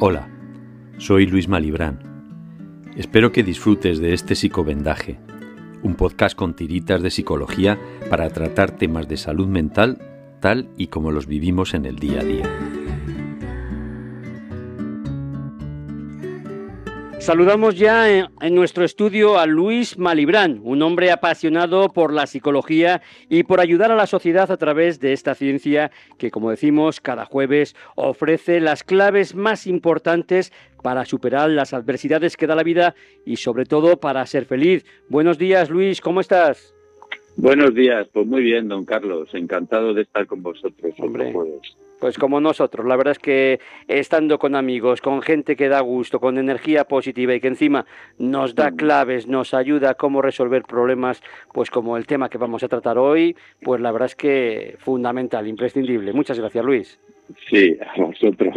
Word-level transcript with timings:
Hola, 0.00 0.28
soy 0.98 1.26
Luis 1.26 1.48
Malibrán. 1.48 1.98
Espero 2.96 3.32
que 3.32 3.42
disfrutes 3.42 3.98
de 3.98 4.12
este 4.12 4.36
psicovendaje, 4.36 5.18
un 5.82 5.96
podcast 5.96 6.36
con 6.36 6.54
tiritas 6.54 7.02
de 7.02 7.10
psicología 7.10 7.80
para 8.08 8.28
tratar 8.30 8.70
temas 8.70 9.08
de 9.08 9.16
salud 9.16 9.48
mental 9.48 9.98
tal 10.38 10.68
y 10.76 10.86
como 10.86 11.10
los 11.10 11.26
vivimos 11.26 11.74
en 11.74 11.84
el 11.84 11.96
día 11.96 12.20
a 12.20 12.24
día. 12.24 12.87
Saludamos 17.28 17.78
ya 17.78 18.08
en, 18.08 18.54
nuestro 18.54 18.84
estudio 18.84 19.38
a 19.38 19.44
Luis 19.44 19.98
Malibrán, 19.98 20.62
un 20.64 20.80
hombre 20.80 21.10
apasionado 21.10 21.90
por 21.90 22.10
la 22.10 22.26
psicología 22.26 23.02
y 23.28 23.42
por 23.42 23.60
ayudar 23.60 23.92
a 23.92 23.96
la 23.96 24.06
sociedad 24.06 24.50
a 24.50 24.56
través 24.56 24.98
de 24.98 25.12
esta 25.12 25.34
ciencia 25.34 25.90
que, 26.16 26.30
como 26.30 26.48
decimos, 26.48 27.02
cada 27.02 27.26
jueves 27.26 27.76
ofrece 27.96 28.60
las 28.60 28.82
claves 28.82 29.34
más 29.34 29.66
importantes 29.66 30.54
para 30.82 31.04
superar 31.04 31.50
las 31.50 31.74
adversidades 31.74 32.34
que 32.34 32.46
da 32.46 32.54
la 32.54 32.62
vida 32.62 32.94
y 33.26 33.36
sobre 33.36 33.66
todo 33.66 34.00
para 34.00 34.24
ser 34.24 34.46
feliz. 34.46 34.86
Buenos 35.10 35.36
días, 35.36 35.68
Luis, 35.68 36.00
¿cómo 36.00 36.22
estás? 36.22 36.74
Buenos 37.36 37.74
días, 37.74 38.08
pues 38.10 38.26
muy 38.26 38.40
bien, 38.40 38.68
don 38.68 38.86
Carlos, 38.86 39.28
encantado 39.34 39.92
de 39.92 40.00
estar 40.00 40.26
con 40.26 40.42
vosotros. 40.42 40.94
Hombre, 40.98 41.34
pues 42.00 42.18
como 42.18 42.40
nosotros, 42.40 42.86
la 42.86 42.96
verdad 42.96 43.12
es 43.12 43.18
que 43.18 43.60
estando 43.86 44.38
con 44.38 44.54
amigos, 44.54 45.00
con 45.00 45.22
gente 45.22 45.56
que 45.56 45.68
da 45.68 45.80
gusto, 45.80 46.20
con 46.20 46.38
energía 46.38 46.84
positiva 46.84 47.34
y 47.34 47.40
que 47.40 47.48
encima 47.48 47.86
nos 48.18 48.54
da 48.54 48.70
claves, 48.70 49.26
nos 49.26 49.54
ayuda 49.54 49.90
a 49.90 49.94
cómo 49.94 50.22
resolver 50.22 50.62
problemas, 50.62 51.22
pues 51.52 51.70
como 51.70 51.96
el 51.96 52.06
tema 52.06 52.28
que 52.28 52.38
vamos 52.38 52.62
a 52.62 52.68
tratar 52.68 52.98
hoy, 52.98 53.36
pues 53.62 53.80
la 53.80 53.92
verdad 53.92 54.06
es 54.06 54.16
que 54.16 54.76
fundamental, 54.78 55.46
imprescindible. 55.46 56.12
Muchas 56.12 56.38
gracias, 56.38 56.64
Luis. 56.64 57.00
Sí, 57.50 57.76
a 57.80 58.00
vosotros. 58.00 58.54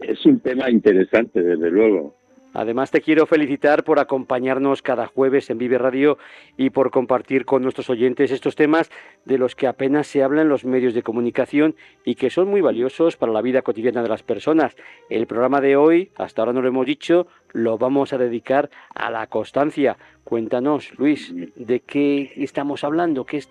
Es 0.00 0.24
un 0.26 0.40
tema 0.40 0.70
interesante, 0.70 1.42
desde 1.42 1.70
luego. 1.70 2.17
Además, 2.54 2.90
te 2.90 3.00
quiero 3.00 3.26
felicitar 3.26 3.84
por 3.84 3.98
acompañarnos 3.98 4.82
cada 4.82 5.06
jueves 5.06 5.50
en 5.50 5.58
Vive 5.58 5.78
Radio 5.78 6.18
y 6.56 6.70
por 6.70 6.90
compartir 6.90 7.44
con 7.44 7.62
nuestros 7.62 7.90
oyentes 7.90 8.30
estos 8.30 8.56
temas 8.56 8.90
de 9.24 9.38
los 9.38 9.54
que 9.54 9.66
apenas 9.66 10.06
se 10.06 10.22
habla 10.22 10.42
en 10.42 10.48
los 10.48 10.64
medios 10.64 10.94
de 10.94 11.02
comunicación 11.02 11.76
y 12.04 12.14
que 12.14 12.30
son 12.30 12.48
muy 12.48 12.60
valiosos 12.60 13.16
para 13.16 13.32
la 13.32 13.42
vida 13.42 13.62
cotidiana 13.62 14.02
de 14.02 14.08
las 14.08 14.22
personas. 14.22 14.76
El 15.10 15.26
programa 15.26 15.60
de 15.60 15.76
hoy, 15.76 16.10
hasta 16.16 16.42
ahora 16.42 16.52
no 16.52 16.62
lo 16.62 16.68
hemos 16.68 16.86
dicho, 16.86 17.26
lo 17.52 17.78
vamos 17.78 18.12
a 18.12 18.18
dedicar 18.18 18.70
a 18.94 19.10
la 19.10 19.26
constancia. 19.26 19.98
Cuéntanos, 20.24 20.98
Luis, 20.98 21.34
¿de 21.54 21.80
qué 21.80 22.32
estamos 22.36 22.82
hablando? 22.84 23.24
¿Qué 23.24 23.42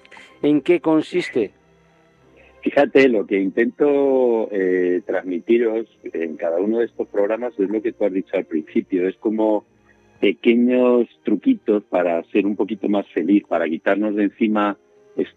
¿En 0.42 0.62
qué 0.62 0.82
consiste? 0.82 1.54
Fíjate, 2.62 3.08
lo 3.08 3.26
que 3.26 3.40
intento 3.40 4.50
eh, 4.52 5.02
transmitiros 5.06 5.88
en 6.04 6.36
cada 6.36 6.60
uno 6.60 6.80
de 6.80 6.86
estos 6.86 7.08
programas 7.08 7.54
es 7.60 7.70
lo 7.70 7.82
que 7.82 7.94
tú 7.94 8.06
has 8.06 8.12
dicho 8.12 8.36
al 8.36 8.46
principio, 8.46 9.08
es 9.08 9.16
como 9.18 9.66
pequeños 10.20 11.08
truquitos 11.24 11.84
para 11.84 12.24
ser 12.26 12.46
un 12.46 12.56
poquito 12.56 12.90
más 12.90 13.08
feliz, 13.10 13.44
para 13.48 13.70
quitarnos 13.70 14.16
de 14.16 14.24
encima 14.24 14.78
es, 15.16 15.28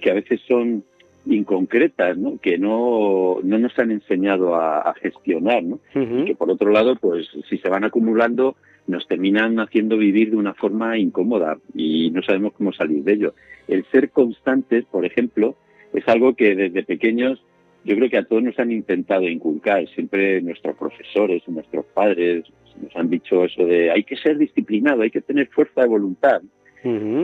que 0.00 0.10
a 0.10 0.14
veces 0.14 0.40
son 0.46 0.84
inconcretas, 1.26 2.16
¿no? 2.18 2.38
que 2.38 2.58
no, 2.58 3.38
no 3.42 3.58
nos 3.58 3.78
han 3.78 3.90
enseñado 3.90 4.54
a, 4.54 4.94
gestionar, 5.00 5.62
¿no? 5.62 5.80
y 5.94 6.24
que 6.24 6.34
por 6.34 6.50
otro 6.50 6.70
lado, 6.70 6.96
pues 6.96 7.26
si 7.48 7.58
se 7.58 7.68
van 7.68 7.84
acumulando, 7.84 8.56
nos 8.86 9.08
terminan 9.08 9.58
haciendo 9.58 9.96
vivir 9.96 10.30
de 10.30 10.36
una 10.36 10.54
forma 10.54 10.98
incómoda 10.98 11.58
y 11.74 12.10
no 12.10 12.22
sabemos 12.22 12.52
cómo 12.52 12.72
salir 12.72 13.02
de 13.02 13.12
ello. 13.14 13.34
El 13.66 13.84
ser 13.86 14.10
constantes, 14.10 14.84
por 14.84 15.06
ejemplo, 15.06 15.56
es 15.94 16.08
algo 16.08 16.34
que 16.34 16.54
desde 16.54 16.82
pequeños 16.82 17.42
yo 17.84 17.96
creo 17.96 18.08
que 18.08 18.18
a 18.18 18.24
todos 18.24 18.42
nos 18.42 18.58
han 18.58 18.72
intentado 18.72 19.28
inculcar. 19.28 19.86
Siempre 19.88 20.40
nuestros 20.40 20.76
profesores, 20.76 21.42
nuestros 21.48 21.84
padres 21.86 22.44
nos 22.80 22.96
han 22.96 23.10
dicho 23.10 23.44
eso 23.44 23.64
de 23.66 23.90
hay 23.90 24.04
que 24.04 24.16
ser 24.16 24.38
disciplinado, 24.38 25.02
hay 25.02 25.10
que 25.10 25.20
tener 25.20 25.48
fuerza 25.48 25.82
de 25.82 25.88
voluntad. 25.88 26.42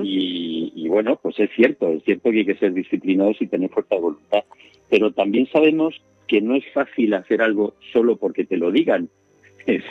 y, 0.02 0.88
bueno, 0.88 1.18
pues 1.22 1.38
es 1.38 1.50
cierto, 1.54 1.90
es 1.90 2.02
cierto 2.04 2.30
que 2.30 2.38
hay 2.38 2.46
que 2.46 2.56
ser 2.56 2.72
disciplinados 2.72 3.40
y 3.40 3.46
tener 3.46 3.70
fuerza 3.70 3.94
de 3.94 4.00
voluntad. 4.00 4.44
Pero 4.88 5.12
también 5.12 5.46
sabemos 5.52 6.00
que 6.26 6.40
no 6.40 6.54
es 6.54 6.64
fácil 6.72 7.14
hacer 7.14 7.42
algo 7.42 7.74
solo 7.92 8.16
porque 8.16 8.44
te 8.44 8.56
lo 8.56 8.70
digan. 8.70 9.08
es 9.66 9.82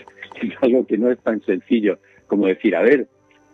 algo 0.62 0.85
que 0.85 0.97
no 0.97 1.12
es 1.12 1.19
tan 1.19 1.41
sencillo 1.41 2.00
como 2.28 2.47
decir, 2.47 2.75
a 2.75 2.81
ver, 2.81 3.07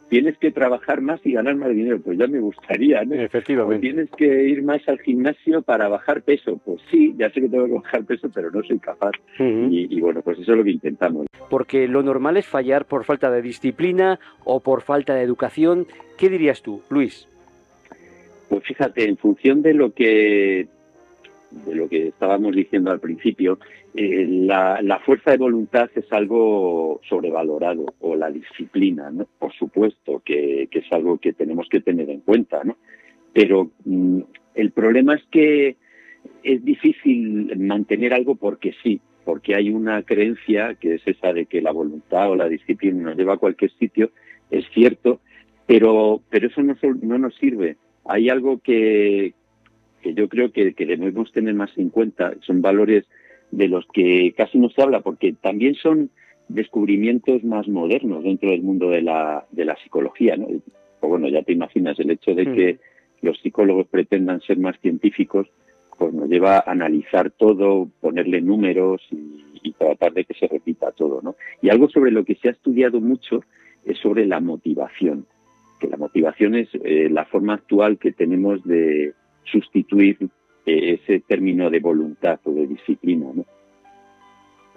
tienes 0.09 0.37
que 0.37 0.51
trabajar 0.51 1.01
más 1.01 1.19
y 1.25 1.33
ganar 1.33 1.55
más 1.55 1.69
dinero. 1.69 1.99
Pues 1.99 2.17
ya 2.17 2.27
me 2.27 2.39
gustaría, 2.39 3.03
¿no? 3.03 3.15
Efectivamente. 3.15 3.81
tienes 3.87 4.09
que 4.11 4.43
ir 4.43 4.63
más 4.63 4.87
al 4.87 4.99
gimnasio 4.99 5.61
para 5.61 5.87
bajar 5.87 6.21
peso. 6.21 6.59
Pues 6.63 6.81
sí, 6.91 7.13
ya 7.17 7.29
sé 7.31 7.41
que 7.41 7.49
tengo 7.49 7.65
que 7.65 7.73
bajar 7.73 8.05
peso, 8.05 8.29
pero 8.33 8.51
no 8.51 8.63
soy 8.63 8.79
capaz. 8.79 9.11
y, 9.39 9.99
bueno, 9.99 10.21
pues 10.21 10.39
eso 10.39 10.51
es 10.51 10.57
lo 10.57 10.63
que 10.63 10.71
intentamos. 10.71 11.27
Porque 11.49 11.87
lo 11.87 12.03
normal 12.03 12.37
es 12.37 12.45
fallar 12.47 12.85
por 12.85 13.03
falta 13.03 13.31
de 13.31 13.41
disciplina 13.41 14.19
o 14.43 14.59
por 14.59 14.81
falta 14.81 15.15
de 15.15 15.23
educación. 15.23 15.87
¿Qué 16.17 16.29
dirías 16.29 16.61
tú, 16.61 16.81
Luis? 16.89 17.27
Pues 18.49 18.63
fíjate, 18.63 19.07
en 19.07 19.17
función 19.17 19.61
de 19.61 19.73
lo 19.73 19.93
que 19.93 20.67
de 21.65 21.75
lo 21.75 21.87
que 21.87 22.07
estábamos 22.07 22.55
diciendo 22.55 22.91
al 22.91 22.99
principio, 22.99 23.59
eh, 23.93 24.25
la, 24.27 24.99
fuerza 25.05 25.31
de 25.31 25.37
voluntad 25.37 25.89
es 25.95 26.11
algo 26.11 26.99
sobrevalorado, 27.07 27.85
o 27.99 28.15
la 28.15 28.29
disciplina, 28.29 29.09
¿no? 29.09 29.27
por 29.39 29.53
supuesto, 29.53 30.21
que, 30.25 30.67
es 30.69 30.91
algo 30.91 31.17
que 31.17 31.33
tenemos 31.33 31.67
que 31.69 31.79
tener 31.79 32.09
en 32.09 32.19
cuenta, 32.19 32.63
¿no? 32.63 32.77
Pero 33.33 33.71
mm, 33.85 34.19
el 34.55 34.71
problema 34.71 35.15
es 35.15 35.23
que 35.31 35.77
es 36.43 36.63
difícil 36.63 37.57
mantener 37.57 38.13
algo 38.13 38.35
porque 38.35 38.73
sí, 38.83 38.99
porque 39.23 39.55
hay 39.55 39.69
una 39.69 40.03
creencia 40.03 40.75
que 40.75 40.95
es 40.95 41.07
esa 41.07 41.33
de 41.33 41.45
que 41.45 41.61
la 41.61 41.71
voluntad 41.71 42.29
o 42.29 42.35
la 42.35 42.49
disciplina 42.49 43.03
nos 43.03 43.17
lleva 43.17 43.35
a 43.35 43.37
cualquier 43.37 43.71
sitio, 43.71 44.11
es 44.51 44.65
cierto, 44.73 45.19
pero, 45.65 46.21
pero 46.29 46.47
eso 46.47 46.61
no, 46.61 46.75
no 47.01 47.17
nos 47.17 47.35
sirve. 47.35 47.77
Hay 48.05 48.29
algo 48.29 48.59
que, 48.59 49.33
que 50.05 50.13
yo 50.13 50.29
creo 50.29 50.51
que, 50.51 50.71
debemos 50.77 51.31
tener 51.31 51.55
más 51.55 51.75
en 51.77 51.89
cuenta. 51.89 52.35
Son 52.41 52.61
valores 52.61 53.05
de 53.49 53.67
los 53.67 53.87
que 53.91 54.35
casi 54.37 54.59
no 54.59 54.69
se 54.69 54.83
habla, 54.83 55.01
porque 55.01 55.33
también 55.33 55.73
son 55.73 56.11
descubrimientos 56.47 57.43
más 57.43 57.67
modernos 57.67 58.23
dentro 58.23 58.51
del 58.51 58.61
mundo 58.61 58.91
de 58.91 59.01
la, 59.01 59.47
de 59.51 59.65
la 59.65 59.75
psicología. 59.77 60.37
¿no? 60.37 60.45
Pues 60.45 61.09
bueno, 61.09 61.27
ya 61.27 61.41
te 61.41 61.53
imaginas, 61.53 61.99
el 61.99 62.11
hecho 62.11 62.35
de 62.35 62.43
que 62.45 62.73
mm. 62.73 63.25
los 63.25 63.39
psicólogos 63.39 63.87
pretendan 63.87 64.41
ser 64.41 64.59
más 64.59 64.79
científicos, 64.79 65.47
pues 65.97 66.13
nos 66.13 66.29
lleva 66.29 66.57
a 66.57 66.71
analizar 66.71 67.31
todo, 67.31 67.89
ponerle 67.99 68.41
números 68.41 69.01
y, 69.11 69.43
tratar 69.79 70.13
de 70.13 70.25
que 70.25 70.35
se 70.35 70.47
repita 70.47 70.91
todo. 70.91 71.21
¿no? 71.23 71.35
Y 71.63 71.69
algo 71.69 71.89
sobre 71.89 72.11
lo 72.11 72.23
que 72.23 72.35
se 72.35 72.49
ha 72.49 72.51
estudiado 72.51 73.01
mucho 73.01 73.43
es 73.83 73.97
sobre 73.97 74.27
la 74.27 74.39
motivación, 74.39 75.25
que 75.79 75.87
la 75.87 75.97
motivación 75.97 76.53
es 76.53 76.69
eh, 76.83 77.09
la 77.09 77.25
forma 77.25 77.55
actual 77.55 77.97
que 77.97 78.11
tenemos 78.11 78.63
de, 78.63 79.15
sustituir 79.51 80.17
eh, 80.65 80.99
ese 81.01 81.21
término 81.21 81.69
de 81.69 81.79
voluntad 81.79 82.39
o 82.43 82.51
de 82.51 82.67
disciplina, 82.67 83.27
¿no? 83.33 83.45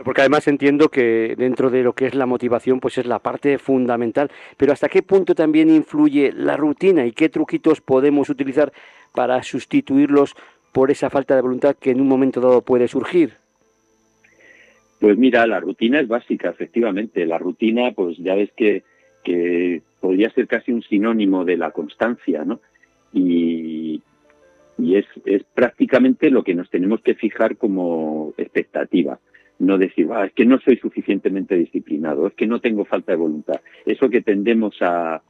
Porque 0.04 0.20
además 0.20 0.46
entiendo 0.46 0.90
que 0.90 1.34
dentro 1.36 1.70
de 1.70 1.82
lo 1.82 1.92
que 1.92 2.06
es 2.06 2.14
la 2.14 2.26
motivación, 2.26 2.78
pues 2.78 2.98
es 2.98 3.06
la 3.06 3.18
parte 3.18 3.58
fundamental. 3.58 4.30
Pero 4.56 4.72
¿hasta 4.72 4.88
qué 4.88 5.02
punto 5.02 5.34
también 5.34 5.70
influye 5.70 6.32
la 6.32 6.56
rutina 6.56 7.04
y 7.04 7.10
qué 7.10 7.28
truquitos 7.28 7.80
podemos 7.80 8.30
utilizar 8.30 8.72
para 9.12 9.42
sustituirlos 9.42 10.36
por 10.72 10.92
esa 10.92 11.10
falta 11.10 11.34
de 11.34 11.42
voluntad 11.42 11.74
que 11.74 11.90
en 11.90 12.00
un 12.00 12.06
momento 12.06 12.40
dado 12.40 12.62
puede 12.62 12.86
surgir? 12.86 13.32
Pues 15.00 15.16
mira, 15.18 15.46
la 15.46 15.58
rutina 15.58 16.00
es 16.00 16.06
básica, 16.06 16.50
efectivamente. 16.50 17.26
La 17.26 17.38
rutina, 17.38 17.90
pues 17.92 18.16
ya 18.18 18.36
ves 18.36 18.50
que, 18.56 18.84
que 19.24 19.82
podría 20.00 20.30
ser 20.30 20.46
casi 20.46 20.72
un 20.72 20.82
sinónimo 20.82 21.44
de 21.44 21.56
la 21.56 21.72
constancia, 21.72 22.44
¿no? 22.44 22.60
Y, 23.12 24.02
y 24.88 24.96
es, 24.96 25.06
es 25.26 25.44
prácticamente 25.54 26.30
lo 26.30 26.42
que 26.42 26.54
nos 26.54 26.70
tenemos 26.70 27.02
que 27.02 27.14
fijar 27.14 27.58
como 27.58 28.32
expectativa. 28.38 29.18
No 29.58 29.76
decir, 29.76 30.08
ah, 30.12 30.24
es 30.24 30.32
que 30.32 30.46
no 30.46 30.58
soy 30.60 30.78
suficientemente 30.78 31.56
disciplinado, 31.56 32.26
es 32.26 32.32
que 32.32 32.46
no 32.46 32.60
tengo 32.60 32.86
falta 32.86 33.12
de 33.12 33.18
voluntad. 33.18 33.60
Eso 33.84 34.08
que 34.08 34.22
tendemos 34.22 34.76
a, 34.80 35.20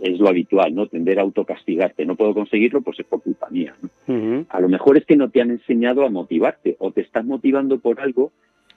es 0.00 0.20
lo 0.20 0.28
habitual, 0.28 0.74
¿no? 0.76 0.86
Tender 0.86 1.18
a 1.18 1.22
autocastigarte. 1.22 2.06
No 2.06 2.14
puedo 2.14 2.34
conseguirlo, 2.34 2.82
pues 2.82 3.00
es 3.00 3.06
por 3.06 3.22
culpa 3.22 3.48
mía. 3.50 3.74
A 4.48 4.60
lo 4.60 4.68
mejor 4.68 4.96
es 4.96 5.06
que 5.06 5.16
no 5.16 5.28
te 5.30 5.40
han 5.40 5.50
enseñado 5.50 6.04
a 6.04 6.10
motivarte 6.10 6.76
o 6.78 6.92
te 6.92 7.00
estás 7.00 7.24
motivando 7.24 7.80
por 7.80 8.00
algo 8.00 8.30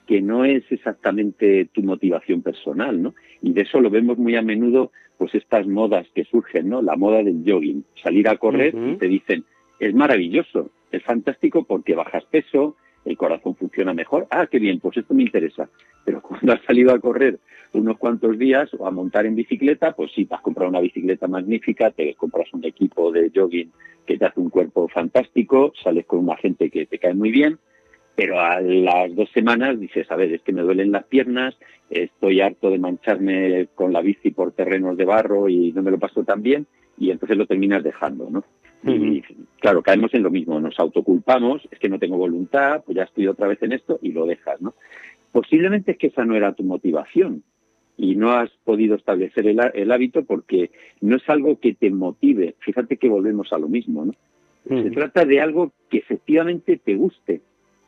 que 0.08 0.20
no 0.20 0.44
es 0.44 0.64
exactamente 0.70 1.68
tu 1.72 1.82
motivación 1.82 2.42
personal, 2.42 3.00
¿no? 3.00 3.14
Y 3.40 3.52
de 3.52 3.62
eso 3.62 3.80
lo 3.80 3.90
vemos 3.90 4.18
muy 4.18 4.34
a 4.34 4.42
menudo, 4.42 4.90
pues 5.16 5.32
estas 5.34 5.66
modas 5.66 6.06
que 6.14 6.24
surgen, 6.24 6.70
¿no? 6.70 6.82
La 6.82 6.96
moda 6.96 7.22
del 7.22 7.42
jogging, 7.46 7.84
salir 8.02 8.28
a 8.28 8.36
correr 8.36 8.74
y 8.74 8.96
te 8.96 9.06
dicen, 9.06 9.44
es 9.78 9.94
maravilloso, 9.94 10.70
es 10.90 11.02
fantástico 11.02 11.64
porque 11.64 11.94
bajas 11.94 12.24
peso, 12.24 12.76
el 13.04 13.16
corazón 13.16 13.54
funciona 13.54 13.94
mejor. 13.94 14.26
Ah, 14.30 14.46
qué 14.46 14.58
bien, 14.58 14.80
pues 14.80 14.96
esto 14.96 15.14
me 15.14 15.22
interesa. 15.22 15.68
Pero 16.04 16.20
cuando 16.22 16.52
has 16.52 16.62
salido 16.64 16.92
a 16.92 16.98
correr 16.98 17.38
unos 17.72 17.98
cuantos 17.98 18.38
días 18.38 18.72
o 18.74 18.86
a 18.86 18.90
montar 18.90 19.26
en 19.26 19.36
bicicleta, 19.36 19.92
pues 19.92 20.10
sí, 20.14 20.24
te 20.24 20.34
has 20.34 20.40
comprado 20.40 20.70
una 20.70 20.80
bicicleta 20.80 21.28
magnífica, 21.28 21.90
te 21.90 22.14
compras 22.14 22.52
un 22.52 22.64
equipo 22.64 23.12
de 23.12 23.30
jogging 23.34 23.70
que 24.06 24.16
te 24.16 24.24
hace 24.24 24.40
un 24.40 24.50
cuerpo 24.50 24.88
fantástico, 24.88 25.72
sales 25.82 26.06
con 26.06 26.20
una 26.20 26.36
gente 26.36 26.70
que 26.70 26.86
te 26.86 26.98
cae 26.98 27.14
muy 27.14 27.30
bien, 27.30 27.58
Pero 28.14 28.40
a 28.40 28.60
las 28.60 29.14
dos 29.14 29.28
semanas 29.34 29.78
dices, 29.78 30.10
a 30.10 30.16
ver, 30.16 30.32
es 30.32 30.40
que 30.42 30.52
me 30.52 30.62
duelen 30.62 30.90
las 30.90 31.04
piernas, 31.04 31.54
estoy 31.90 32.40
harto 32.40 32.70
de 32.70 32.78
mancharme 32.78 33.68
con 33.74 33.92
la 33.92 34.00
bici 34.00 34.30
por 34.30 34.52
terrenos 34.52 34.96
de 34.96 35.04
barro 35.04 35.48
y 35.50 35.72
no 35.72 35.82
me 35.82 35.90
lo 35.90 35.98
paso 35.98 36.24
tan 36.24 36.42
bien, 36.42 36.66
y 36.96 37.10
entonces 37.10 37.36
lo 37.36 37.46
terminas 37.46 37.84
dejando, 37.84 38.30
¿no? 38.30 38.42
Y 38.84 39.22
claro, 39.60 39.82
caemos 39.82 40.14
en 40.14 40.22
lo 40.22 40.30
mismo, 40.30 40.60
nos 40.60 40.78
autoculpamos, 40.78 41.66
es 41.70 41.78
que 41.78 41.88
no 41.88 41.98
tengo 41.98 42.16
voluntad, 42.16 42.82
pues 42.84 42.96
ya 42.96 43.04
estoy 43.04 43.26
otra 43.26 43.48
vez 43.48 43.60
en 43.62 43.72
esto 43.72 43.98
y 44.00 44.12
lo 44.12 44.26
dejas, 44.26 44.60
¿no? 44.60 44.74
Posiblemente 45.32 45.92
es 45.92 45.98
que 45.98 46.08
esa 46.08 46.24
no 46.24 46.36
era 46.36 46.52
tu 46.52 46.62
motivación 46.62 47.42
y 47.96 48.14
no 48.14 48.32
has 48.32 48.50
podido 48.64 48.94
establecer 48.94 49.46
el, 49.48 49.90
hábito 49.90 50.24
porque 50.24 50.70
no 51.00 51.16
es 51.16 51.28
algo 51.28 51.58
que 51.58 51.74
te 51.74 51.90
motive. 51.90 52.54
Fíjate 52.60 52.96
que 52.96 53.08
volvemos 53.08 53.52
a 53.52 53.58
lo 53.58 53.68
mismo, 53.68 54.04
¿no? 54.04 54.14
Se 54.68 54.90
trata 54.90 55.24
de 55.24 55.40
algo 55.40 55.72
que 55.90 55.98
efectivamente 55.98 56.76
te 56.76 56.96
guste 56.96 57.40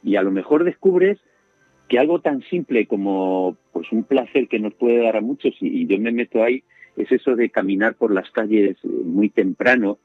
y 0.05 0.15
a 0.17 0.23
lo 0.23 0.31
mejor 0.31 0.63
descubres 0.63 1.19
que 1.89 1.99
algo 1.99 2.21
tan 2.21 2.43
simple 2.43 2.87
como 2.87 3.57
pues 3.73 3.91
un 3.91 4.05
placer 4.05 4.47
que 4.47 4.61
nos 4.61 4.75
puede 4.75 5.03
dar 5.03 5.17
a 5.17 5.21
muchos 5.21 5.55
y 5.61 5.87
yo 5.87 5.99
me 5.99 6.13
meto 6.13 6.43
ahí 6.43 6.63
es 6.97 7.11
eso 7.13 7.37
de 7.37 7.51
caminar 7.51 7.95
por 7.95 8.13
las 8.13 8.31
calles 8.31 8.77
eh, 8.85 8.89
muy 8.89 9.29
temprano 9.29 9.99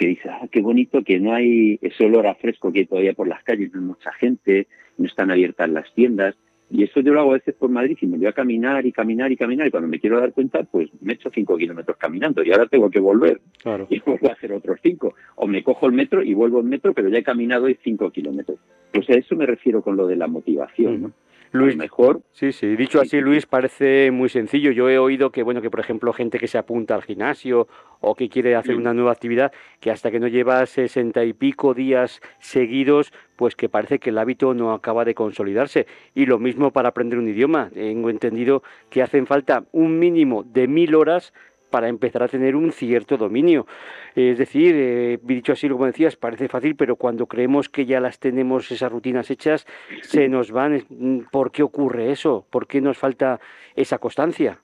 que 0.00 0.06
dice, 0.06 0.30
ah, 0.30 0.48
qué 0.50 0.62
bonito 0.62 1.04
que 1.04 1.20
no 1.20 1.34
hay 1.34 1.78
ese 1.82 2.06
olor 2.06 2.26
a 2.26 2.34
fresco 2.34 2.72
que 2.72 2.80
hay 2.80 2.86
todavía 2.86 3.12
por 3.12 3.28
las 3.28 3.44
calles, 3.44 3.70
no 3.74 3.80
hay 3.80 3.86
mucha 3.86 4.10
gente, 4.14 4.66
no 4.96 5.04
están 5.04 5.30
abiertas 5.30 5.68
las 5.68 5.92
tiendas. 5.92 6.36
Y 6.70 6.84
eso 6.84 7.00
yo 7.00 7.12
lo 7.12 7.20
hago 7.20 7.30
a 7.32 7.34
veces 7.34 7.54
por 7.54 7.68
Madrid 7.68 7.98
y 8.00 8.06
me 8.06 8.16
voy 8.16 8.26
a 8.26 8.32
caminar 8.32 8.86
y 8.86 8.92
caminar 8.92 9.30
y 9.30 9.36
caminar 9.36 9.66
y 9.66 9.70
cuando 9.70 9.90
me 9.90 10.00
quiero 10.00 10.18
dar 10.18 10.32
cuenta, 10.32 10.62
pues 10.62 10.88
me 11.02 11.12
echo 11.12 11.28
cinco 11.34 11.58
kilómetros 11.58 11.98
caminando 11.98 12.42
y 12.42 12.50
ahora 12.50 12.66
tengo 12.66 12.88
que 12.88 12.98
volver 12.98 13.42
y 13.90 14.00
vuelvo 14.06 14.30
a 14.30 14.32
hacer 14.32 14.54
otros 14.54 14.78
cinco. 14.82 15.14
O 15.34 15.46
me 15.46 15.62
cojo 15.62 15.86
el 15.86 15.92
metro 15.92 16.22
y 16.22 16.32
vuelvo 16.32 16.60
al 16.60 16.64
metro, 16.64 16.94
pero 16.94 17.10
ya 17.10 17.18
he 17.18 17.22
caminado 17.22 17.66
hoy 17.66 17.76
cinco 17.84 18.10
kilómetros. 18.10 18.58
Pues 18.94 19.06
a 19.10 19.14
eso 19.14 19.36
me 19.36 19.44
refiero 19.44 19.82
con 19.82 19.98
lo 19.98 20.06
de 20.06 20.16
la 20.16 20.28
motivación, 20.28 21.02
¿no? 21.02 21.12
Luis, 21.52 21.76
mejor. 21.76 22.22
Sí, 22.32 22.52
sí. 22.52 22.76
Dicho 22.76 23.00
así, 23.00 23.20
Luis, 23.20 23.46
parece 23.46 24.10
muy 24.10 24.28
sencillo. 24.28 24.70
Yo 24.70 24.88
he 24.88 24.98
oído 24.98 25.30
que, 25.30 25.42
bueno, 25.42 25.60
que 25.60 25.70
por 25.70 25.80
ejemplo, 25.80 26.12
gente 26.12 26.38
que 26.38 26.46
se 26.46 26.58
apunta 26.58 26.94
al 26.94 27.02
gimnasio 27.02 27.66
o 28.00 28.14
que 28.14 28.28
quiere 28.28 28.54
hacer 28.54 28.76
una 28.76 28.94
nueva 28.94 29.12
actividad, 29.12 29.52
que 29.80 29.90
hasta 29.90 30.10
que 30.10 30.20
no 30.20 30.28
lleva 30.28 30.64
sesenta 30.66 31.24
y 31.24 31.32
pico 31.32 31.74
días 31.74 32.20
seguidos, 32.38 33.12
pues 33.36 33.56
que 33.56 33.68
parece 33.68 33.98
que 33.98 34.10
el 34.10 34.18
hábito 34.18 34.54
no 34.54 34.72
acaba 34.72 35.04
de 35.04 35.14
consolidarse. 35.14 35.86
Y 36.14 36.26
lo 36.26 36.38
mismo 36.38 36.70
para 36.70 36.90
aprender 36.90 37.18
un 37.18 37.28
idioma. 37.28 37.70
Tengo 37.74 38.10
entendido 38.10 38.62
que 38.88 39.02
hacen 39.02 39.26
falta 39.26 39.64
un 39.72 39.98
mínimo 39.98 40.44
de 40.44 40.68
mil 40.68 40.94
horas 40.94 41.32
para 41.70 41.88
empezar 41.88 42.22
a 42.22 42.28
tener 42.28 42.56
un 42.56 42.72
cierto 42.72 43.16
dominio. 43.16 43.66
Es 44.14 44.38
decir, 44.38 44.74
eh, 44.76 45.18
dicho 45.22 45.52
así, 45.52 45.68
como 45.68 45.86
decías, 45.86 46.16
parece 46.16 46.48
fácil, 46.48 46.76
pero 46.76 46.96
cuando 46.96 47.26
creemos 47.26 47.68
que 47.68 47.86
ya 47.86 48.00
las 48.00 48.18
tenemos 48.18 48.70
esas 48.70 48.92
rutinas 48.92 49.30
hechas, 49.30 49.66
se 50.02 50.28
nos 50.28 50.50
van. 50.50 50.84
¿Por 51.30 51.52
qué 51.52 51.62
ocurre 51.62 52.10
eso? 52.10 52.46
¿Por 52.50 52.66
qué 52.66 52.80
nos 52.80 52.98
falta 52.98 53.40
esa 53.76 53.98
constancia? 53.98 54.58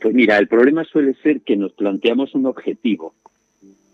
Pues 0.00 0.14
mira, 0.14 0.38
el 0.38 0.48
problema 0.48 0.84
suele 0.84 1.14
ser 1.22 1.42
que 1.42 1.56
nos 1.56 1.72
planteamos 1.72 2.34
un 2.34 2.46
objetivo 2.46 3.14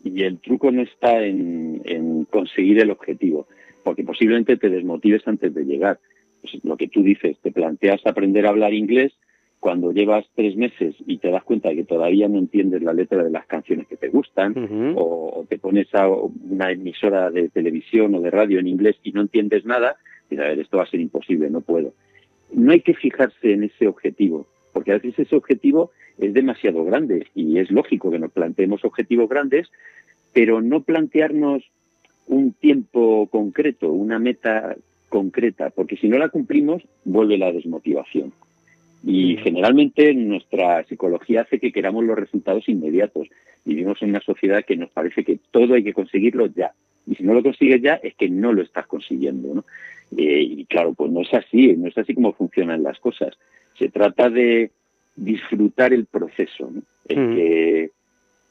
y 0.03 0.23
el 0.23 0.39
truco 0.39 0.71
no 0.71 0.83
está 0.83 1.23
en, 1.23 1.83
en 1.85 2.25
conseguir 2.25 2.81
el 2.81 2.91
objetivo, 2.91 3.47
porque 3.85 4.03
posiblemente 4.03 4.57
te 4.57 4.71
desmotives 4.71 5.27
antes 5.27 5.53
de 5.53 5.65
llegar. 5.65 5.99
Pues 6.41 6.65
lo 6.65 6.77
que 6.77 6.89
tú 6.89 7.03
dices, 7.03 7.37
te 7.43 7.53
planteas 7.53 8.07
aprender 8.07 8.47
a 8.47 8.51
hablar 8.51 8.73
inglés, 8.73 9.13
cuando 9.61 9.93
llevas 9.93 10.25
tres 10.35 10.57
meses 10.57 10.97
y 11.07 11.19
te 11.19 11.31
das 11.31 11.45
cuenta 11.45 11.69
de 11.69 11.77
que 11.77 11.85
todavía 11.85 12.29
no 12.29 12.39
entiendes 12.39 12.83
la 12.83 12.95
letra 12.95 13.23
de 13.23 13.31
las 13.31 13.47
canciones 13.47 13.87
que 13.87 13.97
te 13.97 14.09
gustan, 14.09 14.95
o, 14.97 15.45
te 15.49 15.59
pones 15.59 15.95
a 15.95 16.09
una 16.09 16.73
emisora 16.73 17.31
de 17.31 17.51
televisión 17.51 18.15
o 18.15 18.21
de 18.23 18.31
radio 18.31 18.59
en 18.59 18.67
inglés 18.67 18.97
y 19.05 19.13
no 19.13 19.21
entiendes 19.21 19.67
nada, 19.67 19.97
dices, 20.31 20.45
a 20.45 20.49
ver, 20.49 20.61
esto 20.61 20.79
va 20.79 20.85
a 20.85 20.91
ser 20.91 21.01
imposible, 21.01 21.51
no 21.51 21.61
puedo. 21.61 21.93
No 22.53 22.73
hay 22.73 22.81
que 22.81 22.95
fijarse 22.95 23.53
en 23.53 23.65
ese 23.65 23.87
objetivo, 23.87 24.47
porque 24.73 24.93
a 24.93 24.95
veces 24.95 25.19
ese 25.19 25.37
objetivo 25.37 25.91
es 26.19 26.33
demasiado 26.33 26.83
grande 26.85 27.27
y 27.35 27.59
es 27.59 27.71
lógico 27.71 28.11
que 28.11 28.19
nos 28.19 28.33
planteemos 28.33 28.85
objetivos 28.85 29.29
grandes, 29.29 29.71
pero 30.33 30.63
no 30.63 30.83
plantearnos 30.83 31.65
un 32.27 32.53
tiempo 32.55 33.27
concreto, 33.27 33.91
una 33.91 34.19
meta 34.19 34.75
concreta, 35.11 35.69
porque 35.71 35.97
si 35.97 36.09
no 36.09 36.17
la 36.17 36.31
cumplimos, 36.31 36.83
vuelve 37.05 37.37
la 37.37 37.53
desmotivación. 37.53 38.33
Y 39.05 39.37
generalmente 39.39 40.13
nuestra 40.15 40.85
psicología 40.85 41.43
hace 41.43 41.59
que 41.59 41.73
queramos 41.73 42.05
los 42.05 42.19
resultados 42.19 42.69
inmediatos. 42.69 43.29
Vivimos 43.65 44.01
en 44.03 44.11
una 44.11 44.21
sociedad 44.21 44.65
que 44.65 44.77
nos 44.77 44.91
parece 44.91 45.25
que 45.25 45.39
todo 45.51 45.75
hay 45.75 45.85
que 45.85 45.95
conseguirlo 45.95 46.47
ya. 46.47 46.73
Y 47.07 47.15
si 47.15 47.25
no 47.25 47.33
lo 47.33 47.43
consigues 47.43 47.81
ya, 47.81 47.95
es 47.95 48.15
que 48.15 48.29
no 48.29 48.53
lo 48.53 48.63
estás 48.63 48.87
consiguiendo. 48.87 49.55
¿no? 49.55 49.65
Eh, 50.17 50.43
y 50.43 50.65
claro, 50.67 50.93
pues 50.95 51.11
no 51.11 51.23
es 51.23 51.33
así, 51.33 51.75
no 51.77 51.89
es 51.89 51.97
así 51.97 52.15
como 52.15 52.35
funcionan 52.35 52.83
las 52.83 52.99
cosas. 52.99 53.39
Se 53.79 53.89
trata 53.89 54.29
de 54.29 54.71
disfrutar 55.17 55.93
el 55.93 56.05
proceso, 56.07 56.71
¿no? 56.71 56.83
que, 57.09 57.91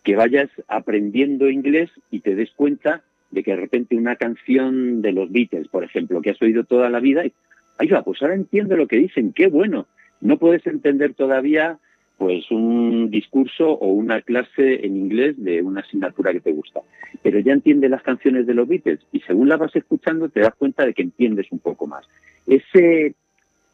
que 0.04 0.16
vayas 0.16 0.50
aprendiendo 0.68 1.50
inglés 1.50 1.92
y 2.10 2.22
te 2.22 2.36
des 2.36 2.52
cuenta 2.52 3.04
de 3.32 3.44
que 3.44 3.52
de 3.52 3.58
repente 3.58 3.96
una 3.96 4.16
canción 4.16 5.02
de 5.02 5.12
los 5.12 5.32
Beatles, 5.32 5.68
por 5.68 5.84
ejemplo, 5.84 6.22
que 6.22 6.32
has 6.32 6.42
oído 6.42 6.64
toda 6.64 6.90
la 6.90 7.00
vida, 7.00 7.26
y, 7.26 7.34
ay, 7.78 7.90
pues 8.04 8.22
ahora 8.22 8.34
entiendo 8.34 8.76
lo 8.76 8.88
que 8.88 8.98
dicen, 8.98 9.34
qué 9.34 9.48
bueno 9.48 9.88
no 10.22 10.38
puedes 10.38 10.66
entender 10.68 11.14
todavía 11.14 11.80
pues 12.18 12.52
un 12.52 13.10
discurso 13.10 13.72
o 13.72 13.88
una 13.88 14.22
clase 14.22 14.86
en 14.86 14.98
inglés 14.98 15.36
de 15.38 15.62
una 15.62 15.80
asignatura 15.82 16.34
que 16.34 16.42
te 16.42 16.52
gusta, 16.52 16.82
pero 17.24 17.40
ya 17.40 17.54
entiendes 17.54 17.90
las 17.90 18.04
canciones 18.04 18.46
de 18.46 18.54
los 18.54 18.68
Beatles 18.68 19.00
y 19.14 19.22
según 19.22 19.48
las 19.48 19.60
vas 19.60 19.76
escuchando 19.76 20.28
te 20.28 20.42
das 20.42 20.54
cuenta 20.56 20.86
de 20.86 20.94
que 20.94 21.02
entiendes 21.02 21.48
un 21.52 21.60
poco 21.60 21.88
más. 21.88 22.06
Ese 22.46 23.16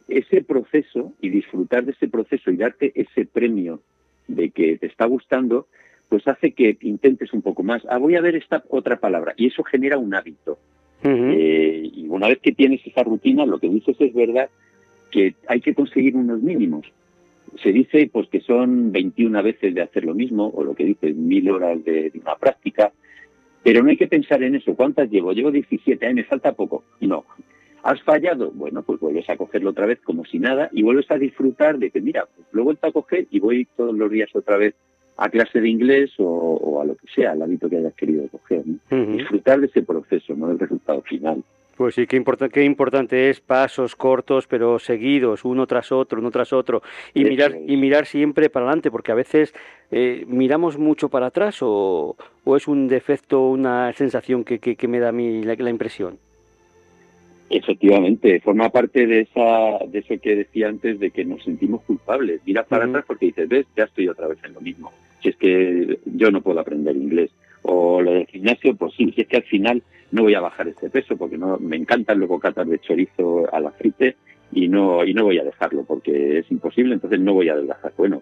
ese 0.07 0.43
proceso 0.43 1.13
y 1.21 1.29
disfrutar 1.29 1.85
de 1.85 1.93
ese 1.93 2.07
proceso 2.07 2.51
y 2.51 2.57
darte 2.57 2.91
ese 2.95 3.25
premio 3.25 3.81
de 4.27 4.51
que 4.51 4.77
te 4.77 4.87
está 4.87 5.05
gustando, 5.05 5.67
pues 6.09 6.27
hace 6.27 6.51
que 6.51 6.77
intentes 6.81 7.33
un 7.33 7.41
poco 7.41 7.63
más. 7.63 7.83
Ah, 7.89 7.97
voy 7.97 8.15
a 8.15 8.21
ver 8.21 8.35
esta 8.35 8.63
otra 8.69 8.97
palabra 8.97 9.33
y 9.37 9.47
eso 9.47 9.63
genera 9.63 9.97
un 9.97 10.13
hábito. 10.13 10.59
Eh, 11.03 11.91
y 11.93 12.07
una 12.07 12.27
vez 12.27 12.39
que 12.39 12.51
tienes 12.51 12.81
esa 12.85 13.03
rutina, 13.03 13.45
lo 13.45 13.59
que 13.59 13.69
dices 13.69 13.95
es 13.99 14.13
verdad 14.13 14.49
que 15.15 15.33
hay 15.47 15.61
que 15.61 15.73
conseguir 15.73 16.17
unos 16.17 16.41
mínimos. 16.41 16.85
Se 17.63 17.71
dice 17.71 18.09
pues 18.11 18.27
que 18.27 18.41
son 18.41 18.91
21 18.91 19.41
veces 19.43 19.73
de 19.73 19.81
hacer 19.81 20.03
lo 20.03 20.13
mismo, 20.13 20.51
o 20.53 20.61
lo 20.61 20.75
que 20.75 20.83
dice 20.83 21.13
mil 21.13 21.49
horas 21.49 21.81
de, 21.85 22.11
una 22.21 22.35
práctica, 22.35 22.91
pero 23.63 23.81
no 23.81 23.89
hay 23.89 23.95
que 23.95 24.07
pensar 24.07 24.43
en 24.43 24.55
eso. 24.55 24.75
¿Cuántas 24.75 25.09
llevo? 25.09 25.31
Llevo 25.31 25.51
17, 25.51 26.13
me 26.13 26.25
falta 26.25 26.51
poco. 26.51 26.83
No. 26.99 27.23
¿Has 27.81 28.01
fallado? 28.01 28.51
Bueno, 28.51 28.83
pues 28.83 28.99
vuelves 28.99 29.29
a 29.29 29.37
cogerlo 29.37 29.69
otra 29.69 29.85
vez 29.85 30.01
como 30.01 30.25
si 30.25 30.37
nada 30.37 30.69
y 30.73 30.83
vuelves 30.83 31.09
a 31.09 31.17
disfrutar 31.17 31.77
de 31.79 31.91
que, 31.91 32.01
mira, 32.01 32.27
pues 32.35 32.47
lo 32.51 32.61
he 32.61 32.65
vuelto 32.65 32.87
a 32.87 32.91
coger 32.91 33.27
y 33.31 33.39
voy 33.39 33.67
todos 33.77 33.95
los 33.95 34.11
días 34.11 34.29
otra 34.35 34.57
vez 34.57 34.75
a 35.15 35.29
clase 35.29 35.61
de 35.61 35.69
inglés 35.69 36.11
o, 36.17 36.81
a 36.81 36.85
lo 36.85 36.95
que 36.95 37.07
sea, 37.15 37.31
al 37.31 37.41
hábito 37.41 37.69
que 37.69 37.77
hayas 37.77 37.93
querido 37.93 38.27
coger. 38.27 38.63
Disfrutar 38.89 39.61
de 39.61 39.67
ese 39.67 39.81
proceso, 39.81 40.35
no 40.35 40.49
del 40.49 40.59
resultado 40.59 41.01
final. 41.03 41.41
Pues 41.75 41.95
sí, 41.95 42.07
qué, 42.07 42.23
qué 42.53 42.63
importante 42.63 43.29
es 43.29 43.41
pasos 43.41 43.97
cortos 43.97 44.47
pero 44.47 44.79
seguidos, 44.79 45.43
uno 45.43 45.67
tras 45.67 45.91
otro, 45.91 46.19
uno 46.19 46.31
tras 46.31 46.53
otro, 46.53 46.81
y 47.13 47.25
mirar 47.25 47.57
y 47.67 47.75
mirar 47.75 48.05
siempre 48.05 48.49
para 48.49 48.65
adelante, 48.65 48.91
porque 48.91 49.11
a 49.11 49.15
veces 49.15 49.53
eh, 49.91 50.23
miramos 50.27 50.77
mucho 50.77 51.09
para 51.09 51.27
atrás 51.27 51.57
o, 51.61 52.15
o, 52.45 52.55
es 52.55 52.69
un 52.69 52.87
defecto, 52.87 53.49
una 53.49 53.91
sensación 53.91 54.45
que, 54.45 54.59
que, 54.59 54.87
me 54.87 54.99
da 54.99 55.09
a 55.09 55.11
mí 55.11 55.43
la, 55.43 55.69
impresión. 55.69 56.17
Efectivamente, 57.49 58.39
forma 58.39 58.69
parte 58.69 59.05
de 59.05 59.21
esa 59.21 59.85
de 59.85 59.99
eso 59.99 60.15
que 60.21 60.35
decía 60.35 60.69
antes 60.69 60.99
de 60.99 61.11
que 61.11 61.25
nos 61.25 61.43
sentimos 61.43 61.81
culpables. 61.83 62.39
Mira 62.45 62.63
para 62.63 62.85
atrás 62.85 63.03
porque 63.05 63.27
dices, 63.27 63.49
ves, 63.49 63.65
ya 63.75 63.83
estoy 63.83 64.07
otra 64.07 64.27
vez 64.27 64.39
en 64.45 64.53
lo 64.53 64.61
mismo. 64.61 64.93
Si 65.21 65.29
es 65.29 65.35
que 65.35 65.99
yo 66.05 66.31
no 66.31 66.41
puedo 66.41 66.59
aprender 66.61 66.95
inglés. 66.95 67.31
O 67.67 68.01
lo 68.01 68.13
del 68.13 68.27
gimnasio, 68.27 68.75
pues 68.75 68.93
sí, 68.95 69.11
si 69.11 69.21
es 69.21 69.27
que 69.27 69.37
al 69.37 69.43
final 69.43 69.81
no 70.11 70.23
voy 70.23 70.35
a 70.35 70.41
bajar 70.41 70.67
este 70.67 70.89
peso 70.89 71.17
porque 71.17 71.37
no 71.37 71.57
me 71.57 71.75
encantan 71.75 72.19
los 72.19 72.29
bocatas 72.29 72.67
de 72.69 72.79
chorizo 72.79 73.51
al 73.51 73.65
aceite 73.65 74.17
y 74.51 74.67
no 74.67 75.03
y 75.03 75.13
no 75.13 75.23
voy 75.23 75.39
a 75.39 75.43
dejarlo 75.43 75.83
porque 75.83 76.39
es 76.39 76.51
imposible, 76.51 76.93
entonces 76.93 77.19
no 77.19 77.33
voy 77.33 77.49
a 77.49 77.53
adelgazar. 77.53 77.93
Bueno, 77.97 78.21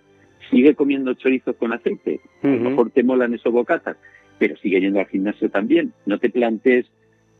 sigue 0.50 0.76
comiendo 0.76 1.14
chorizos 1.14 1.56
con 1.58 1.74
aceite, 1.74 2.22
a 2.42 2.48
lo 2.48 2.70
mejor 2.70 2.92
te 2.92 3.04
molan 3.04 3.34
esos 3.34 3.52
bocatas, 3.52 3.98
pero 4.38 4.56
sigue 4.58 4.80
yendo 4.80 5.00
al 5.00 5.08
gimnasio 5.08 5.50
también. 5.50 5.94
No 6.06 6.20
te 6.20 6.30
plantees 6.30 6.86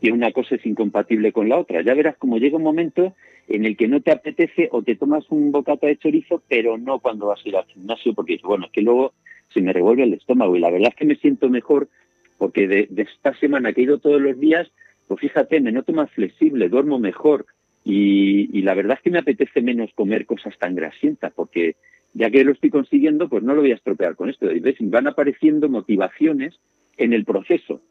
que 0.02 0.12
una 0.12 0.30
cosa 0.32 0.56
es 0.56 0.66
incompatible 0.66 1.32
con 1.32 1.48
la 1.48 1.58
otra. 1.58 1.82
Ya 1.82 1.94
verás 1.94 2.16
como 2.18 2.36
llega 2.36 2.58
un 2.58 2.62
momento 2.62 3.14
en 3.48 3.64
el 3.64 3.76
que 3.76 3.88
no 3.88 4.00
te 4.00 4.12
apetece 4.12 4.68
o 4.72 4.82
te 4.82 4.96
tomas 4.96 5.24
un 5.30 5.52
bocata 5.52 5.86
de 5.86 5.96
chorizo, 5.96 6.42
pero 6.48 6.76
no 6.76 6.98
cuando 6.98 7.26
vas 7.26 7.40
a 7.44 7.48
ir 7.48 7.56
al 7.56 7.66
gimnasio, 7.66 8.14
porque 8.14 8.38
bueno, 8.42 8.66
es 8.66 8.72
que 8.72 8.82
luego 8.82 9.14
se 9.54 9.62
me 9.62 9.72
revuelve 9.72 10.02
el 10.02 10.12
estómago 10.12 10.56
y 10.56 10.60
la 10.60 10.70
verdad 10.70 10.90
es 10.90 10.96
que 10.96 11.06
me 11.06 11.16
siento 11.16 11.48
mejor 11.48 11.88
porque 12.36 12.66
de, 12.66 12.88
esta 12.96 13.32
semana 13.38 13.72
que 13.72 13.80
he 13.80 13.84
ido 13.84 13.98
todos 13.98 14.20
los 14.20 14.38
días, 14.38 14.70
pues 15.08 15.20
fíjate, 15.20 15.60
me 15.60 15.72
noto 15.72 15.92
más 15.92 16.10
flexible, 16.10 16.68
duermo 16.68 16.98
mejor 16.98 17.46
y, 17.84 18.62
la 18.62 18.74
verdad 18.74 18.96
es 18.96 19.02
que 19.02 19.10
me 19.10 19.18
apetece 19.18 19.60
menos 19.60 19.90
comer 19.94 20.24
cosas 20.24 20.56
tan 20.58 20.74
grasientas, 20.74 21.32
porque 21.34 21.76
ya 22.14 22.30
que 22.30 22.44
lo 22.44 22.52
estoy 22.52 22.70
consiguiendo, 22.70 23.28
pues 23.28 23.42
no 23.42 23.54
lo 23.54 23.60
voy 23.60 23.72
a 23.72 23.74
estropear 23.74 24.16
con 24.16 24.30
esto. 24.30 24.46
¿Ves? 24.46 24.76
Van 24.80 25.06
apareciendo 25.06 25.68
motivaciones 25.68 26.58
en 26.96 27.12
el 27.12 27.24
proceso. 27.24 27.82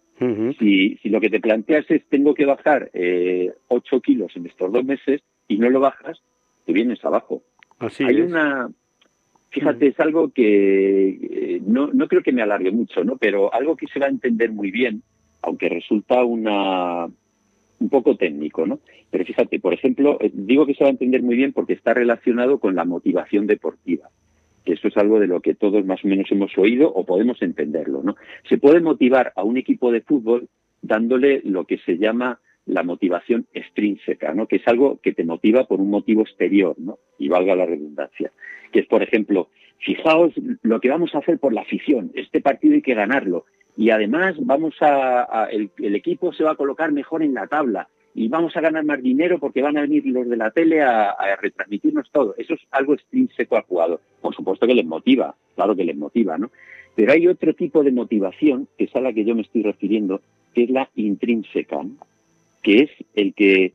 si, 0.58 0.98
si, 0.98 1.10
lo 1.10 1.22
que 1.22 1.30
te 1.30 1.40
planteas 1.40 1.90
es 1.90 2.04
tengo 2.10 2.34
que 2.34 2.46
bajar 2.46 2.90
eh, 2.94 3.52
8 3.68 4.02
kilos 4.02 4.36
en 4.36 4.48
estos 4.48 4.72
dos 4.72 4.84
meses 4.84 5.22
y 5.48 5.58
no 5.58 5.70
lo 5.70 5.80
bajas, 5.80 6.22
te 6.66 6.74
vienes 6.74 7.04
abajo. 7.06 7.44
Así 7.78 8.04
Hay 8.04 8.22
una, 8.22 8.70
fíjate, 9.54 9.88
es 9.88 10.00
algo 10.00 10.32
que 10.32 11.10
eh, 11.10 11.62
no, 11.66 11.88
no 11.94 12.08
creo 12.08 12.22
que 12.22 12.34
me 12.34 12.42
alargue 12.42 12.72
mucho, 12.72 13.04
¿no? 13.04 13.18
Pero 13.18 13.54
algo 13.54 13.76
que 13.76 13.88
se 13.88 14.00
va 14.00 14.08
a 14.08 14.10
entender 14.10 14.52
muy 14.52 14.72
bien, 14.72 15.02
aunque 15.42 15.70
resulta 15.70 16.24
una 16.24 17.06
un 17.06 17.90
poco 17.90 18.16
técnico, 18.16 18.66
¿no? 18.66 18.80
Pero 19.10 19.26
fíjate, 19.26 19.60
por 19.60 19.74
ejemplo, 19.74 20.18
eh, 20.22 20.32
digo 20.34 20.66
que 20.66 20.74
se 20.74 20.84
va 20.84 20.90
a 20.90 20.92
entender 20.92 21.22
muy 21.22 21.36
bien 21.36 21.54
porque 21.54 21.74
está 21.74 21.94
relacionado 21.94 22.60
con 22.60 22.76
la 22.76 22.86
motivación 22.86 23.48
deportiva 23.48 24.10
eso 24.66 24.88
es 24.88 24.98
algo 24.98 25.20
de 25.20 25.28
lo 25.28 25.42
que 25.42 25.56
todos 25.56 25.86
más 25.86 26.04
o 26.04 26.08
menos 26.08 26.32
hemos 26.32 26.58
oído 26.58 26.92
o 26.94 27.06
podemos 27.06 27.42
entenderlo, 27.42 28.02
¿no? 28.04 28.16
Se 28.48 28.58
puede 28.58 28.80
motivar 28.80 29.34
a 29.36 29.44
un 29.44 29.58
equipo 29.58 29.92
de 29.92 30.02
fútbol 30.02 30.48
dándole 30.82 31.42
lo 31.44 31.66
que 31.66 31.78
se 31.80 31.98
llama 31.98 32.40
la 32.66 32.84
motivación 32.84 33.46
extrínseca, 33.54 34.34
¿no? 34.34 34.48
Que 34.48 34.58
es 34.58 34.68
algo 34.68 35.00
que 35.02 35.14
te 35.14 35.26
motiva 35.26 35.66
por 35.66 35.80
un 35.82 35.90
motivo 35.90 36.22
exterior, 36.22 36.76
¿no? 36.78 37.00
Y 37.18 37.28
valga 37.28 37.56
la 37.56 37.66
redundancia, 37.66 38.32
que 38.72 38.80
es, 38.80 38.88
por 38.88 39.04
ejemplo, 39.04 39.50
fijaos 39.80 40.34
lo 40.62 40.80
que 40.80 40.90
vamos 40.90 41.14
a 41.14 41.20
hacer 41.20 41.40
por 41.40 41.54
la 41.54 41.62
afición, 41.62 42.12
este 42.16 42.42
partido 42.42 42.76
hay 42.76 42.82
que 42.82 42.94
ganarlo 42.94 43.46
y 43.76 43.90
además 43.90 44.36
vamos 44.40 44.76
a, 44.82 45.48
el, 45.52 45.72
equipo 45.96 46.32
se 46.34 46.44
va 46.44 46.52
a 46.52 46.56
colocar 46.56 46.92
mejor 46.92 47.24
en 47.24 47.34
la 47.34 47.48
tabla 47.48 47.90
y 48.14 48.28
vamos 48.28 48.56
a 48.56 48.62
ganar 48.62 48.86
más 48.86 49.02
dinero 49.02 49.40
porque 49.40 49.64
van 49.64 49.78
a 49.78 49.82
venir 49.82 50.06
los 50.06 50.30
de 50.30 50.38
la 50.38 50.52
tele 50.52 50.82
a, 50.82 51.16
retransmitirnos 51.42 52.12
todo. 52.12 52.36
Eso 52.38 52.54
es 52.54 52.62
algo 52.70 52.94
extrínseco 52.94 53.56
al 53.56 53.64
jugador. 53.64 54.02
Por 54.22 54.36
supuesto 54.36 54.68
que 54.68 54.76
les 54.76 54.86
motiva, 54.86 55.36
claro 55.56 55.76
que 55.76 55.84
les 55.84 55.98
motiva, 55.98 56.38
¿no? 56.38 56.52
Pero 56.96 57.12
hay 57.12 57.28
otro 57.28 57.56
tipo 57.56 57.84
de 57.84 57.92
motivación, 57.92 58.68
que 58.78 58.84
es 58.84 58.96
a 58.96 59.02
la 59.02 59.12
que 59.12 59.26
yo 59.26 59.34
me 59.34 59.42
estoy 59.42 59.64
refiriendo, 59.64 60.22
que 60.54 60.66
es 60.66 60.70
la 60.70 60.88
intrínseca, 60.96 61.80
que 62.64 62.80
es 62.80 62.90
el 63.14 63.34
que 63.36 63.74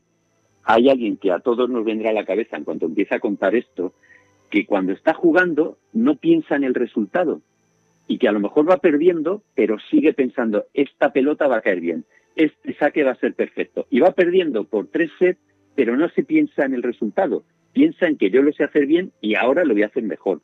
hay 0.63 0.89
alguien 0.89 1.17
que 1.17 1.31
a 1.31 1.39
todos 1.39 1.69
nos 1.69 1.85
vendrá 1.85 2.09
a 2.09 2.13
la 2.13 2.25
cabeza 2.25 2.57
en 2.57 2.63
cuanto 2.63 2.85
empieza 2.85 3.15
a 3.15 3.19
contar 3.19 3.55
esto, 3.55 3.93
que 4.49 4.65
cuando 4.65 4.91
está 4.91 5.13
jugando 5.13 5.77
no 5.93 6.15
piensa 6.15 6.55
en 6.55 6.63
el 6.63 6.73
resultado 6.73 7.41
y 8.07 8.17
que 8.17 8.27
a 8.27 8.31
lo 8.31 8.39
mejor 8.39 8.69
va 8.69 8.77
perdiendo, 8.77 9.43
pero 9.55 9.77
sigue 9.91 10.13
pensando, 10.13 10.65
esta 10.73 11.13
pelota 11.13 11.47
va 11.47 11.57
a 11.57 11.61
caer 11.61 11.79
bien, 11.79 12.05
este 12.35 12.73
saque 12.73 13.03
va 13.03 13.11
a 13.11 13.19
ser 13.19 13.35
perfecto. 13.35 13.85
Y 13.89 13.99
va 13.99 14.11
perdiendo 14.11 14.63
por 14.63 14.87
tres 14.87 15.11
sets, 15.19 15.39
pero 15.75 15.95
no 15.95 16.09
se 16.09 16.23
piensa 16.23 16.65
en 16.65 16.73
el 16.73 16.83
resultado. 16.83 17.43
Piensa 17.71 18.07
en 18.07 18.17
que 18.17 18.31
yo 18.31 18.41
lo 18.41 18.51
sé 18.51 18.63
hacer 18.63 18.87
bien 18.87 19.11
y 19.21 19.35
ahora 19.35 19.63
lo 19.63 19.73
voy 19.73 19.83
a 19.83 19.87
hacer 19.87 20.03
mejor. 20.03 20.41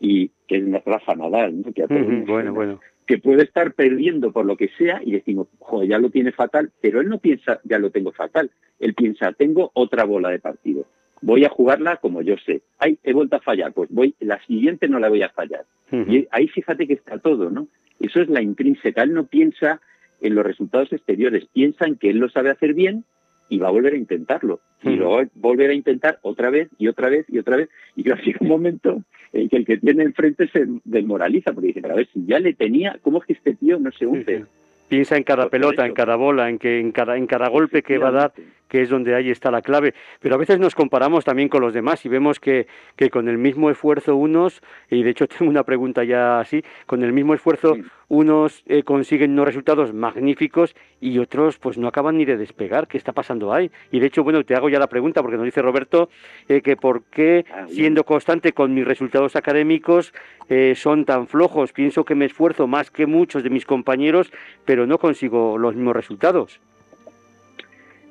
Y 0.00 0.30
que 0.48 0.56
es 0.56 0.64
una 0.64 0.82
Rafa 0.84 1.14
Nadal, 1.14 1.62
¿no? 1.62 1.72
que, 1.72 1.86
bueno, 1.86 2.52
bueno. 2.52 2.80
Que 3.06 3.18
puede 3.18 3.44
estar 3.44 3.74
perdiendo 3.74 4.32
por 4.32 4.46
lo 4.46 4.56
que 4.56 4.70
sea 4.78 5.00
y 5.04 5.12
decimos, 5.12 5.48
joder, 5.58 5.88
ya 5.88 5.98
lo 5.98 6.10
tiene 6.10 6.32
fatal, 6.32 6.70
pero 6.80 7.00
él 7.00 7.08
no 7.08 7.18
piensa, 7.18 7.60
ya 7.64 7.78
lo 7.78 7.90
tengo 7.90 8.12
fatal. 8.12 8.50
Él 8.78 8.94
piensa, 8.94 9.32
tengo 9.32 9.70
otra 9.74 10.04
bola 10.04 10.30
de 10.30 10.38
partido. 10.38 10.86
Voy 11.20 11.44
a 11.44 11.48
jugarla 11.48 11.96
como 11.98 12.22
yo 12.22 12.36
sé. 12.44 12.62
Ay, 12.78 12.98
he 13.02 13.12
vuelto 13.12 13.36
a 13.36 13.40
fallar, 13.40 13.72
pues 13.72 13.90
voy, 13.90 14.14
la 14.20 14.42
siguiente 14.46 14.88
no 14.88 14.98
la 14.98 15.08
voy 15.08 15.22
a 15.22 15.30
fallar. 15.30 15.64
Y 15.90 16.26
ahí 16.32 16.48
fíjate 16.48 16.88
que 16.88 16.94
está 16.94 17.18
todo, 17.18 17.50
¿no? 17.50 17.68
Eso 18.00 18.20
es 18.20 18.28
la 18.28 18.42
intrínseca. 18.42 19.04
Él 19.04 19.14
no 19.14 19.26
piensa 19.26 19.80
en 20.20 20.34
los 20.34 20.44
resultados 20.44 20.92
exteriores. 20.92 21.46
Piensan 21.52 21.96
que 21.96 22.10
él 22.10 22.18
lo 22.18 22.28
sabe 22.28 22.50
hacer 22.50 22.74
bien 22.74 23.04
y 23.48 23.58
va 23.58 23.68
a 23.68 23.72
volver 23.72 23.94
a 23.94 23.96
intentarlo. 23.96 24.60
Y 24.82 24.96
luego 24.96 25.22
volver 25.34 25.70
a 25.70 25.74
intentar 25.74 26.18
otra 26.22 26.50
vez 26.50 26.68
y 26.78 26.88
otra 26.88 27.08
vez 27.08 27.24
y 27.28 27.38
otra 27.38 27.56
vez. 27.56 27.70
Y 27.96 28.04
creo 28.04 28.16
que 28.16 28.34
un 28.40 28.48
momento 28.48 29.02
en 29.32 29.48
que 29.48 29.56
el 29.56 29.64
que 29.64 29.78
tiene 29.78 30.04
enfrente 30.04 30.48
se 30.48 30.66
desmoraliza 30.84 31.52
porque 31.52 31.68
dice, 31.68 31.80
pero 31.80 31.94
a 31.94 31.96
ver, 31.98 32.08
si 32.12 32.24
ya 32.26 32.38
le 32.38 32.54
tenía, 32.54 32.98
¿cómo 33.02 33.18
es 33.18 33.24
que 33.24 33.32
este 33.32 33.54
tío 33.54 33.78
no 33.78 33.90
se 33.92 34.06
hunde? 34.06 34.44
Piensa 34.88 35.16
en 35.16 35.24
cada 35.24 35.48
pelota, 35.48 35.86
en 35.86 35.94
cada 35.94 36.16
bola, 36.16 36.50
en 36.50 36.58
que 36.58 36.78
en 36.78 36.92
cada 36.92 37.16
en 37.16 37.26
cada 37.26 37.48
golpe 37.48 37.82
que 37.82 37.98
va 37.98 38.08
a 38.08 38.12
dar, 38.12 38.32
que 38.74 38.82
es 38.82 38.88
donde 38.88 39.14
ahí 39.14 39.30
está 39.30 39.52
la 39.52 39.62
clave. 39.62 39.94
Pero 40.18 40.34
a 40.34 40.38
veces 40.38 40.58
nos 40.58 40.74
comparamos 40.74 41.24
también 41.24 41.48
con 41.48 41.60
los 41.60 41.72
demás 41.72 42.04
y 42.04 42.08
vemos 42.08 42.40
que, 42.40 42.66
que 42.96 43.08
con 43.08 43.28
el 43.28 43.38
mismo 43.38 43.70
esfuerzo 43.70 44.16
unos, 44.16 44.62
y 44.90 45.04
de 45.04 45.10
hecho 45.10 45.28
tengo 45.28 45.48
una 45.48 45.62
pregunta 45.62 46.02
ya 46.02 46.40
así, 46.40 46.64
con 46.84 47.04
el 47.04 47.12
mismo 47.12 47.34
esfuerzo 47.34 47.76
unos 48.08 48.64
eh, 48.66 48.82
consiguen 48.82 49.30
unos 49.30 49.46
resultados 49.46 49.94
magníficos 49.94 50.74
y 51.00 51.20
otros 51.20 51.56
pues 51.58 51.78
no 51.78 51.86
acaban 51.86 52.18
ni 52.18 52.24
de 52.24 52.36
despegar. 52.36 52.88
¿Qué 52.88 52.98
está 52.98 53.12
pasando 53.12 53.52
ahí? 53.52 53.70
Y 53.92 54.00
de 54.00 54.08
hecho, 54.08 54.24
bueno, 54.24 54.42
te 54.42 54.56
hago 54.56 54.68
ya 54.68 54.80
la 54.80 54.88
pregunta 54.88 55.22
porque 55.22 55.36
nos 55.36 55.46
dice 55.46 55.62
Roberto 55.62 56.08
eh, 56.48 56.60
que 56.60 56.76
por 56.76 57.04
qué 57.04 57.44
ah, 57.54 57.66
siendo 57.68 58.02
constante 58.02 58.54
con 58.54 58.74
mis 58.74 58.84
resultados 58.84 59.36
académicos 59.36 60.12
eh, 60.48 60.74
son 60.74 61.04
tan 61.04 61.28
flojos. 61.28 61.72
Pienso 61.72 62.04
que 62.04 62.16
me 62.16 62.24
esfuerzo 62.24 62.66
más 62.66 62.90
que 62.90 63.06
muchos 63.06 63.44
de 63.44 63.50
mis 63.50 63.66
compañeros, 63.66 64.32
pero 64.64 64.84
no 64.84 64.98
consigo 64.98 65.58
los 65.58 65.76
mismos 65.76 65.94
resultados. 65.94 66.60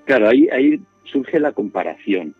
Claro, 0.05 0.29
ahí, 0.29 0.47
ahí 0.51 0.79
surge 1.05 1.39
la 1.39 1.51
comparación. 1.51 2.35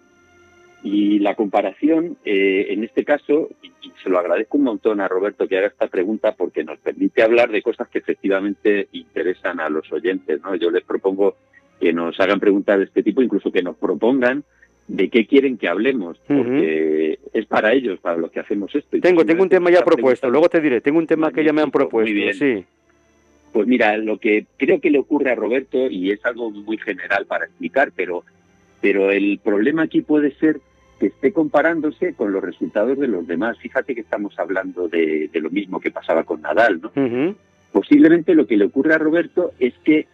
Y 0.84 1.20
la 1.20 1.36
comparación, 1.36 2.18
eh, 2.26 2.68
en 2.70 2.84
este 2.84 3.06
caso, 3.06 3.50
y 3.62 3.92
se 4.04 4.10
lo 4.10 4.20
agradezco 4.20 4.58
un 4.58 4.66
montón 4.66 5.00
a 5.00 5.08
Roberto 5.08 5.48
que 5.48 5.58
haga 5.58 5.68
esta 5.68 5.88
pregunta 5.88 6.36
porque 6.36 6.66
nos 6.66 6.78
permite 6.80 7.24
hablar 7.24 7.52
de 7.52 7.62
cosas 7.62 7.88
que 7.88 8.00
efectivamente 8.00 8.90
interesan 8.92 9.62
a 9.62 9.70
los 9.70 9.90
oyentes. 9.94 10.42
¿no? 10.42 10.56
Yo 10.56 10.70
les 10.72 10.84
propongo 10.84 11.38
que 11.80 11.94
nos 11.94 12.20
hagan 12.20 12.40
preguntas 12.40 12.80
de 12.80 12.86
este 12.86 13.02
tipo, 13.02 13.22
incluso 13.22 13.52
que 13.52 13.64
nos 13.64 13.78
propongan 13.78 14.44
de 14.88 15.10
qué 15.10 15.26
quieren 15.26 15.58
que 15.58 15.70
hablemos, 15.70 16.20
porque 16.28 17.18
es 17.32 17.46
para 17.46 17.72
ellos, 17.72 18.00
para 18.00 18.18
los 18.18 18.32
que 18.32 18.42
hacemos 18.42 18.76
esto. 18.76 19.00
tengo, 19.00 19.26
tengo 19.26 19.44
un 19.44 19.50
tema 19.50 19.72
ya 19.72 19.84
propuesto, 19.84 20.30
luego 20.30 20.50
te 20.50 20.60
diré, 20.60 20.82
tengo 20.82 21.00
un 21.00 21.08
tema 21.08 21.32
que 21.32 21.44
ya 21.44 21.54
me 21.54 21.62
han 21.62 21.72
propuesto, 21.72 22.34
sí. 22.34 22.66
Pues 23.54 23.68
mira, 23.68 23.96
lo 23.98 24.18
que 24.18 24.48
creo 24.58 24.82
que 24.82 24.90
le 24.90 24.98
ocurre 24.98 25.32
a 25.32 25.36
Roberto, 25.36 25.88
y 25.88 26.10
es 26.10 26.26
algo 26.26 26.50
muy 26.50 26.80
general 26.80 27.28
para 27.28 27.46
explicar, 27.46 27.92
pero, 27.96 28.24
pero 28.82 29.12
el 29.12 29.40
problema 29.44 29.84
aquí 29.84 30.02
puede 30.02 30.34
ser 30.38 30.60
que 31.00 31.08
esté 31.08 31.32
comparándose 31.32 32.16
con 32.16 32.34
los 32.34 32.44
resultados 32.44 32.98
de 32.98 33.08
los 33.08 33.28
demás. 33.28 33.60
Fíjate 33.60 33.94
que 33.94 34.02
estamos 34.02 34.38
hablando 34.40 34.88
de, 34.88 35.30
lo 35.34 35.52
mismo 35.52 35.80
que 35.80 35.92
pasaba 35.92 36.24
con 36.24 36.42
Nadal, 36.42 36.82
¿no? 36.82 37.36
Posiblemente 37.72 38.34
lo 38.34 38.48
que 38.48 38.58
le 38.58 38.66
ocurre 38.66 38.96
a 38.96 39.00
Roberto 39.00 39.52
es 39.60 39.74
que 39.84 40.08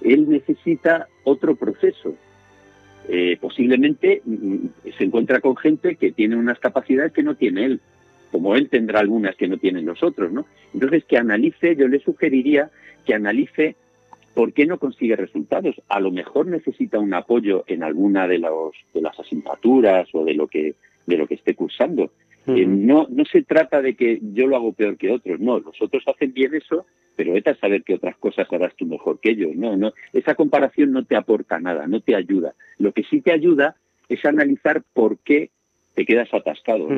él 0.00 0.28
necesita 0.30 1.06
otro 1.24 1.54
proceso. 1.54 2.14
Eh, 3.08 3.36
posiblemente 3.40 4.22
mm, 4.24 4.32
mm, 4.32 4.70
se 4.96 5.04
encuentra 5.04 5.40
con 5.40 5.56
gente 5.56 5.96
que 5.96 6.12
tiene 6.12 6.36
unas 6.36 6.58
capacidades 6.58 7.12
que 7.12 7.22
no 7.22 7.34
tiene 7.36 7.64
él 7.64 7.80
como 8.36 8.54
él 8.54 8.68
tendrá 8.68 9.00
algunas 9.00 9.34
que 9.34 9.48
no 9.48 9.56
tienen 9.56 9.86
los 9.86 10.02
otros, 10.02 10.30
¿no? 10.30 10.44
Entonces, 10.74 11.06
que 11.06 11.16
analice, 11.16 11.74
yo 11.74 11.88
le 11.88 12.00
sugeriría 12.00 12.68
que 13.06 13.14
analice 13.14 13.76
por 14.34 14.52
qué 14.52 14.66
no 14.66 14.78
consigue 14.78 15.16
resultados. 15.16 15.74
A 15.88 16.00
lo 16.00 16.10
mejor 16.10 16.46
necesita 16.46 16.98
un 16.98 17.14
apoyo 17.14 17.64
en 17.66 17.82
alguna 17.82 18.28
de, 18.28 18.36
los, 18.36 18.74
de 18.92 19.00
las 19.00 19.18
asignaturas 19.18 20.06
o 20.12 20.22
de 20.22 20.34
lo 20.34 20.48
que, 20.48 20.74
de 21.06 21.16
lo 21.16 21.26
que 21.26 21.36
esté 21.36 21.54
cursando. 21.54 22.10
Eh, 22.46 22.66
no, 22.66 23.06
no 23.08 23.24
se 23.24 23.42
trata 23.42 23.80
de 23.80 23.94
que 23.94 24.20
yo 24.20 24.46
lo 24.46 24.56
hago 24.56 24.74
peor 24.74 24.98
que 24.98 25.10
otros, 25.10 25.40
no, 25.40 25.58
los 25.58 25.80
otros 25.80 26.04
hacen 26.06 26.34
bien 26.34 26.54
eso, 26.54 26.84
pero 27.16 27.32
vete 27.32 27.48
a 27.48 27.56
saber 27.56 27.84
que 27.84 27.94
otras 27.94 28.18
cosas 28.18 28.46
harás 28.52 28.76
tú 28.76 28.84
mejor 28.84 29.18
que 29.18 29.30
ellos. 29.30 29.56
No, 29.56 29.78
no, 29.78 29.94
esa 30.12 30.34
comparación 30.34 30.92
no 30.92 31.06
te 31.06 31.16
aporta 31.16 31.58
nada, 31.58 31.86
no 31.86 32.00
te 32.00 32.14
ayuda. 32.14 32.52
Lo 32.76 32.92
que 32.92 33.02
sí 33.04 33.22
te 33.22 33.32
ayuda 33.32 33.76
es 34.10 34.22
analizar 34.26 34.82
por 34.92 35.16
qué 35.20 35.48
te 35.96 36.04
quedas 36.04 36.32
atascado. 36.32 36.88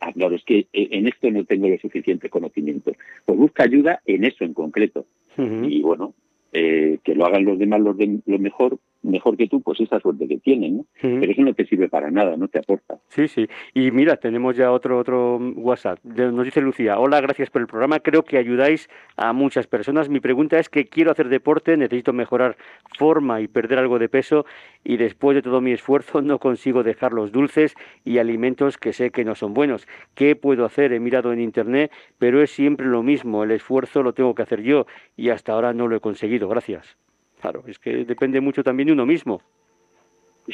Ah, 0.00 0.12
claro, 0.12 0.34
es 0.34 0.44
que 0.44 0.66
eh, 0.72 0.88
en 0.90 1.06
esto 1.06 1.30
no 1.30 1.44
tengo 1.44 1.68
lo 1.68 1.78
suficiente 1.78 2.28
conocimiento. 2.28 2.92
Pues 3.24 3.38
busca 3.38 3.62
ayuda 3.62 4.02
en 4.04 4.24
eso 4.24 4.44
en 4.44 4.52
concreto. 4.52 5.06
Y 5.36 5.80
bueno, 5.82 6.14
eh, 6.52 6.98
que 7.04 7.14
lo 7.14 7.24
hagan 7.24 7.44
los 7.44 7.56
demás 7.56 7.80
de, 7.96 8.18
lo 8.26 8.38
mejor, 8.40 8.78
mejor 9.02 9.36
que 9.36 9.46
tú, 9.46 9.60
pues 9.60 9.80
esa 9.80 10.00
suerte 10.00 10.26
que 10.26 10.38
tienen, 10.38 10.78
¿no? 10.78 10.86
Pero 11.00 11.30
eso 11.30 11.42
no 11.42 11.54
te 11.54 11.66
sirve 11.66 11.88
para 11.88 12.10
nada, 12.10 12.36
no 12.36 12.48
te 12.48 12.58
aporta. 12.58 12.98
Sí, 13.08 13.28
sí. 13.28 13.46
Y 13.74 13.90
mira, 13.90 14.16
tenemos 14.16 14.56
ya 14.56 14.72
otro 14.72 14.98
otro 14.98 15.36
WhatsApp. 15.36 15.98
Nos 16.04 16.44
dice 16.44 16.60
Lucía, 16.60 16.98
hola, 16.98 17.20
gracias 17.20 17.50
por 17.50 17.62
el 17.62 17.68
programa, 17.68 18.00
creo 18.00 18.24
que 18.24 18.38
ayudáis 18.38 18.88
a 19.16 19.32
muchas 19.32 19.66
personas. 19.66 20.08
Mi 20.08 20.20
pregunta 20.20 20.58
es 20.58 20.68
que 20.68 20.84
quiero 20.84 21.10
hacer 21.10 21.28
deporte, 21.28 21.76
necesito 21.76 22.12
mejorar 22.12 22.56
forma 22.98 23.40
y 23.40 23.48
perder 23.48 23.78
algo 23.78 23.98
de 23.98 24.08
peso 24.08 24.44
y 24.84 24.96
después 24.96 25.34
de 25.34 25.42
todo 25.42 25.60
mi 25.60 25.72
esfuerzo 25.72 26.20
no 26.20 26.38
consigo 26.38 26.82
dejar 26.82 27.12
los 27.12 27.32
dulces 27.32 27.74
y 28.04 28.18
alimentos 28.18 28.78
que 28.78 28.92
sé 28.92 29.10
que 29.10 29.24
no 29.24 29.34
son 29.34 29.54
buenos. 29.54 29.86
¿Qué 30.14 30.36
puedo 30.36 30.64
hacer? 30.64 30.92
He 30.92 31.00
mirado 31.00 31.32
en 31.32 31.40
internet, 31.40 31.92
pero 32.18 32.42
es 32.42 32.50
siempre 32.50 32.86
lo 32.86 33.02
mismo, 33.02 33.44
el 33.44 33.52
esfuerzo 33.52 34.02
lo 34.02 34.12
tengo 34.12 34.34
que 34.34 34.42
hacer 34.42 34.62
yo 34.62 34.86
y 35.16 35.30
hasta 35.30 35.52
ahora 35.52 35.72
no 35.72 35.88
lo 35.88 35.96
he 35.96 36.00
conseguido. 36.00 36.48
Gracias. 36.48 36.96
Claro, 37.40 37.64
es 37.66 37.78
que 37.78 38.04
depende 38.04 38.40
mucho 38.40 38.62
también 38.62 38.88
de 38.88 38.92
uno 38.92 39.06
mismo. 39.06 39.40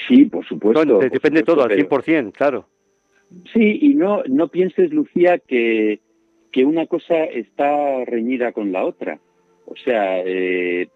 Sí, 0.08 0.24
por 0.24 0.44
supuesto. 0.44 0.98
depende 0.98 1.42
todo 1.42 1.62
al 1.62 1.70
100%, 1.70 2.32
claro. 2.32 2.66
Sí, 3.52 3.78
y 3.80 3.94
no, 3.94 4.22
no 4.28 4.48
pienses, 4.48 4.92
Lucía, 4.92 5.38
que, 5.38 6.00
que 6.52 6.64
una 6.64 6.86
cosa 6.86 7.24
está 7.24 8.04
reñida 8.04 8.52
con 8.52 8.72
la 8.72 8.84
otra. 8.84 9.18
O 9.66 9.76
sea, 9.76 10.20
eh, 10.20 10.88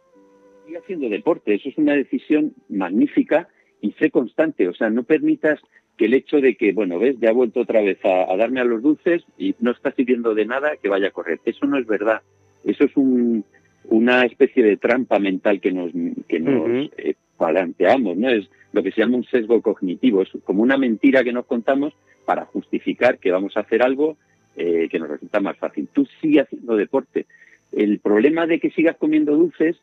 sigue 0.66 0.78
haciendo 0.78 1.09
deporte, 1.09 1.54
eso 1.54 1.68
es 1.68 1.78
una 1.78 1.95
decisión 1.95 2.54
magnífica 2.68 3.49
y 3.80 3.92
sé 3.92 4.11
constante. 4.11 4.68
O 4.68 4.75
sea, 4.75 4.90
no 4.90 5.04
permitas 5.04 5.61
que 5.97 6.04
el 6.04 6.14
hecho 6.14 6.40
de 6.40 6.57
que, 6.57 6.73
bueno, 6.73 6.99
ves, 6.99 7.16
ya 7.18 7.30
ha 7.30 7.33
vuelto 7.33 7.61
otra 7.61 7.80
vez 7.80 7.99
a, 8.04 8.30
a 8.30 8.37
darme 8.37 8.61
a 8.61 8.64
los 8.64 8.83
dulces 8.83 9.25
y 9.38 9.54
no 9.61 9.71
está 9.71 9.92
sirviendo 9.92 10.35
de 10.35 10.45
nada 10.45 10.76
que 10.76 10.88
vaya 10.88 11.09
a 11.09 11.12
correr. 11.12 11.40
Eso 11.45 11.66
no 11.66 11.78
es 11.78 11.87
verdad. 11.87 12.23
Eso 12.64 12.85
es 12.85 12.97
un, 12.97 13.45
una 13.88 14.23
especie 14.25 14.62
de 14.62 14.76
trampa 14.76 15.18
mental 15.18 15.61
que 15.61 15.73
nos, 15.73 15.90
que 16.28 16.40
nos 16.40 16.90
eh, 16.97 17.14
planteamos, 17.38 18.16
¿no? 18.16 18.28
Es 18.28 18.49
lo 18.73 18.83
que 18.83 18.92
se 18.92 19.00
llama 19.00 19.16
un 19.16 19.25
sesgo 19.25 19.62
cognitivo, 19.62 20.23
es 20.23 20.28
como 20.45 20.62
una 20.62 20.76
mentira 20.76 21.25
que 21.25 21.33
nos 21.33 21.47
contamos 21.47 21.95
para 22.26 22.45
justificar 22.45 23.18
que 23.18 23.30
vamos 23.30 23.57
a 23.57 23.61
hacer 23.61 23.83
algo 23.83 24.16
eh, 24.57 24.88
que 24.90 24.99
nos 24.99 25.09
resulta 25.09 25.40
más 25.40 25.57
fácil. 25.57 25.88
Tú 25.92 26.07
sigues 26.21 26.45
haciendo 26.45 26.76
deporte. 26.76 27.26
El 27.73 28.00
problema 28.00 28.47
de 28.47 28.61
que 28.61 28.71
sigas 28.71 28.97
comiendo 28.97 29.37
dulces, 29.37 29.76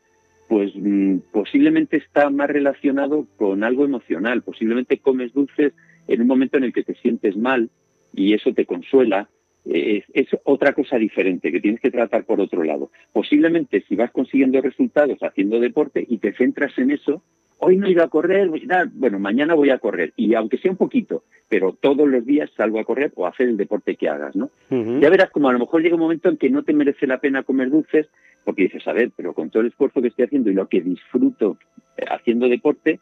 pues 0.48 0.72
mm, 0.76 1.18
posiblemente 1.32 1.98
está 1.98 2.30
más 2.30 2.50
relacionado 2.50 3.26
con 3.38 3.64
algo 3.64 3.86
emocional. 3.86 4.44
Posiblemente 4.44 5.00
comes 5.00 5.34
dulces 5.34 5.74
en 6.08 6.22
un 6.22 6.28
momento 6.28 6.58
en 6.58 6.66
el 6.66 6.74
que 6.74 6.84
te 6.84 6.94
sientes 6.96 7.36
mal 7.36 7.70
y 8.14 8.34
eso 8.34 8.54
te 8.54 8.66
consuela 8.66 9.30
es, 9.66 10.28
otra 10.44 10.74
cosa 10.74 10.98
diferente 10.98 11.52
que 11.52 11.60
tienes 11.60 11.82
que 11.82 11.92
tratar 11.92 12.26
por 12.26 12.40
otro 12.40 12.64
lado. 12.64 12.92
Posiblemente 13.12 13.84
si 13.88 13.96
vas 13.96 14.12
consiguiendo 14.12 14.62
resultados 14.62 15.18
haciendo 15.22 15.60
deporte 15.60 16.06
y 16.08 16.18
te 16.18 16.34
centras 16.34 16.78
en 16.78 16.92
eso, 16.92 17.22
hoy 17.58 17.78
no 17.78 17.88
he 17.88 17.92
ido 17.92 18.04
a 18.04 18.10
correr, 18.10 18.50
bueno, 18.94 19.20
mañana 19.20 19.54
voy 19.56 19.70
a 19.70 19.80
correr 19.80 20.14
y 20.16 20.34
aunque 20.36 20.58
sea 20.58 20.72
un 20.72 20.78
poquito, 20.78 21.24
pero 21.50 21.74
todos 21.74 22.08
los 22.08 22.26
días 22.26 22.52
salgo 22.56 22.80
a 22.80 22.84
correr 22.84 23.12
o 23.16 23.26
a 23.26 23.30
hacer 23.30 23.48
el 23.48 23.58
deporte 23.58 23.96
que 23.96 24.10
hagas, 24.10 24.36
¿no? 24.36 24.50
Ya 24.70 25.10
verás 25.10 25.32
como 25.32 25.50
a 25.50 25.54
lo 25.54 25.60
mejor 25.60 25.82
llega 25.82 25.96
un 25.96 26.02
momento 26.02 26.30
en 26.30 26.38
que 26.38 26.50
no 26.50 26.64
te 26.64 26.74
merece 26.74 27.08
la 27.08 27.20
pena 27.20 27.44
comer 27.44 27.70
dulces 27.70 28.08
porque 28.44 28.64
dices, 28.64 28.88
a 28.88 28.94
ver, 28.94 29.12
pero 29.16 29.34
con 29.34 29.50
todo 29.50 29.62
el 29.62 29.70
esfuerzo 29.70 30.02
que 30.02 30.10
estoy 30.10 30.26
haciendo 30.26 30.52
y 30.52 30.54
lo 30.54 30.68
que 30.68 30.82
disfruto 30.82 31.58
eh, 31.98 32.06
haciendo 32.10 32.48
deporte, 32.48 33.00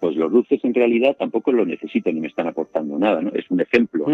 pues 0.00 0.16
los 0.16 0.30
dulces 0.30 0.64
en 0.64 0.74
realidad 0.74 1.16
tampoco 1.18 1.52
lo 1.52 1.64
necesito 1.64 2.10
ni 2.12 2.20
me 2.20 2.28
están 2.28 2.46
aportando 2.46 2.98
nada, 2.98 3.20
¿no? 3.20 3.30
Es 3.34 3.50
un 3.50 3.60
ejemplo. 3.60 4.06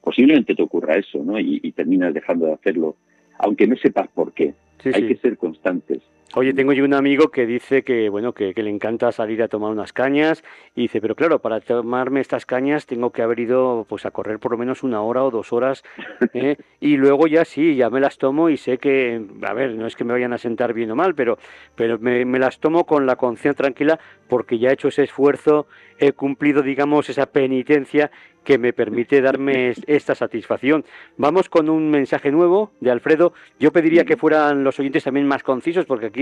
Posiblemente 0.00 0.54
te 0.54 0.62
ocurra 0.62 0.96
eso, 0.96 1.22
¿no? 1.22 1.38
Y, 1.38 1.60
y, 1.62 1.72
terminas 1.72 2.14
dejando 2.14 2.46
de 2.46 2.52
hacerlo, 2.54 2.96
aunque 3.38 3.66
no 3.66 3.76
sepas 3.76 4.08
por 4.08 4.32
qué. 4.32 4.54
Hay 4.84 5.08
que 5.08 5.16
ser 5.16 5.36
constantes. 5.36 6.02
Oye, 6.34 6.52
tengo 6.52 6.72
yo 6.72 6.84
un 6.84 6.92
amigo 6.92 7.28
que 7.28 7.46
dice 7.46 7.82
que 7.82 8.08
bueno 8.08 8.32
que, 8.32 8.52
le 8.52 8.68
encanta 8.68 9.12
salir 9.12 9.42
a 9.42 9.48
tomar 9.48 9.70
unas 9.70 9.92
cañas 9.92 10.42
y 10.74 10.82
dice, 10.82 11.00
pero 11.00 11.14
claro, 11.14 11.38
para 11.38 11.60
tomarme 11.60 12.20
estas 12.20 12.44
cañas 12.44 12.84
tengo 12.84 13.10
que 13.10 13.22
haber 13.22 13.38
ido 13.38 13.86
pues 13.88 14.04
a 14.06 14.10
correr 14.10 14.40
por 14.40 14.52
lo 14.52 14.58
menos 14.58 14.82
una 14.82 15.00
hora 15.00 15.24
o 15.24 15.30
dos 15.30 15.52
horas 15.52 15.84
¿eh? 16.34 16.56
y 16.80 16.96
luego 16.96 17.28
ya 17.28 17.44
sí, 17.44 17.76
ya 17.76 17.90
me 17.90 18.00
las 18.00 18.18
tomo 18.18 18.50
y 18.50 18.56
sé 18.56 18.78
que, 18.78 19.24
a 19.42 19.54
ver, 19.54 19.76
no 19.76 19.86
es 19.86 19.94
que 19.94 20.04
me 20.04 20.12
vayan 20.12 20.32
a 20.32 20.38
sentar 20.38 20.74
bien 20.74 20.90
o 20.90 20.96
mal, 20.96 21.14
pero, 21.14 21.38
pero 21.76 21.98
me, 22.00 22.24
me 22.24 22.40
las 22.40 22.58
tomo 22.58 22.84
con 22.84 23.06
la 23.06 23.16
conciencia 23.16 23.54
tranquila 23.54 24.00
porque 24.28 24.58
ya 24.58 24.70
he 24.70 24.72
hecho 24.72 24.88
ese 24.88 25.04
esfuerzo, 25.04 25.66
he 25.98 26.12
cumplido, 26.12 26.62
digamos, 26.62 27.08
esa 27.08 27.26
penitencia 27.26 28.10
que 28.46 28.58
me 28.58 28.72
permite 28.72 29.20
darme 29.20 29.74
esta 29.88 30.14
satisfacción. 30.14 30.84
Vamos 31.16 31.48
con 31.48 31.68
un 31.68 31.90
mensaje 31.90 32.30
nuevo 32.30 32.70
de 32.80 32.92
Alfredo. 32.92 33.32
Yo 33.58 33.72
pediría 33.72 34.04
que 34.04 34.16
fueran 34.16 34.62
los 34.62 34.78
oyentes 34.78 35.02
también 35.02 35.26
más 35.26 35.42
concisos, 35.42 35.84
porque 35.84 36.06
aquí 36.06 36.15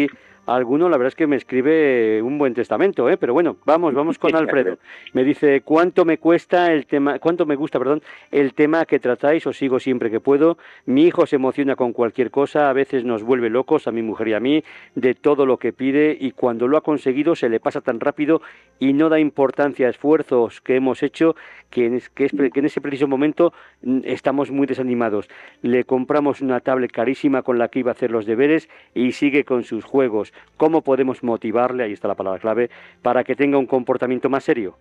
alguno 0.47 0.89
la 0.89 0.97
verdad 0.97 1.09
es 1.09 1.15
que 1.15 1.27
me 1.27 1.37
escribe 1.37 2.21
un 2.23 2.39
buen 2.39 2.55
testamento, 2.55 3.09
¿eh? 3.09 3.17
pero 3.17 3.33
bueno, 3.33 3.57
vamos, 3.65 3.95
vamos 3.95 4.19
con 4.19 4.35
Alfredo. 4.37 4.79
Me 5.13 5.25
dice, 5.25 5.63
¿cuánto 5.63 6.05
me 6.05 6.19
cuesta 6.19 6.73
el 6.73 6.87
tema, 6.87 7.19
cuánto 7.19 7.47
me 7.47 7.57
gusta, 7.57 7.79
perdón, 7.79 8.03
el 8.31 8.55
tema 8.55 8.85
que 8.85 8.99
tratáis? 8.99 9.47
Os 9.47 9.57
sigo 9.57 9.81
siempre 9.81 10.11
que 10.11 10.21
puedo. 10.21 10.59
Mi 10.87 11.05
hijo 11.05 11.27
se 11.27 11.37
emociona 11.37 11.77
con 11.77 11.93
cualquier 11.93 12.31
cosa, 12.31 12.69
a 12.69 12.73
veces 12.73 13.05
nos 13.05 13.23
vuelve 13.23 13.51
locos, 13.51 13.87
a 13.87 13.93
mi 13.93 14.03
mujer 14.03 14.29
y 14.29 14.35
a 14.35 14.41
mí, 14.41 14.65
de 14.95 15.15
todo 15.15 15.47
lo 15.47 15.59
que 15.59 15.73
pide, 15.73 16.17
y 16.19 16.33
cuando 16.33 16.69
lo 16.69 16.77
ha 16.77 16.83
conseguido 16.83 17.35
se 17.37 17.49
le 17.49 17.61
pasa 17.61 17.81
tan 17.81 18.01
rápido 18.01 18.43
y 18.79 18.93
no 18.93 19.09
da 19.09 19.19
importancia 19.19 19.87
a 19.87 19.91
esfuerzos 19.91 20.61
que 20.61 20.77
hemos 20.77 21.03
hecho 21.03 21.37
que 21.71 21.87
en, 21.87 22.03
que, 22.15 22.31
en 22.33 22.65
ese 22.65 22.81
preciso 22.81 23.09
momento 23.09 23.53
mm, 23.83 24.01
estamos 24.05 24.51
muy 24.51 24.67
desanimados. 24.67 25.29
Le 25.63 25.85
compramos 25.85 26.41
una 26.41 26.61
tablet 26.61 26.93
carísima 26.93 27.43
con 27.43 27.59
la 27.59 27.69
que 27.69 27.81
iba 27.81 27.91
a 27.91 27.95
hacer 27.95 28.11
los 28.11 28.27
deberes 28.27 28.69
y 28.95 29.13
sigue 29.13 29.45
con 29.45 29.65
sus 29.65 29.84
juegos. 29.85 30.33
¿Cómo 30.57 30.83
podemos 30.83 31.23
motivarle, 31.23 31.85
ahí 31.85 31.93
está 31.93 32.09
la 32.09 32.15
palabra 32.15 32.41
clave, 32.41 32.71
para 33.03 33.25
que 33.25 33.37
tenga 33.37 33.59
un 33.59 33.67
comportamiento 33.67 34.29
más 34.29 34.45
serio? 34.45 34.77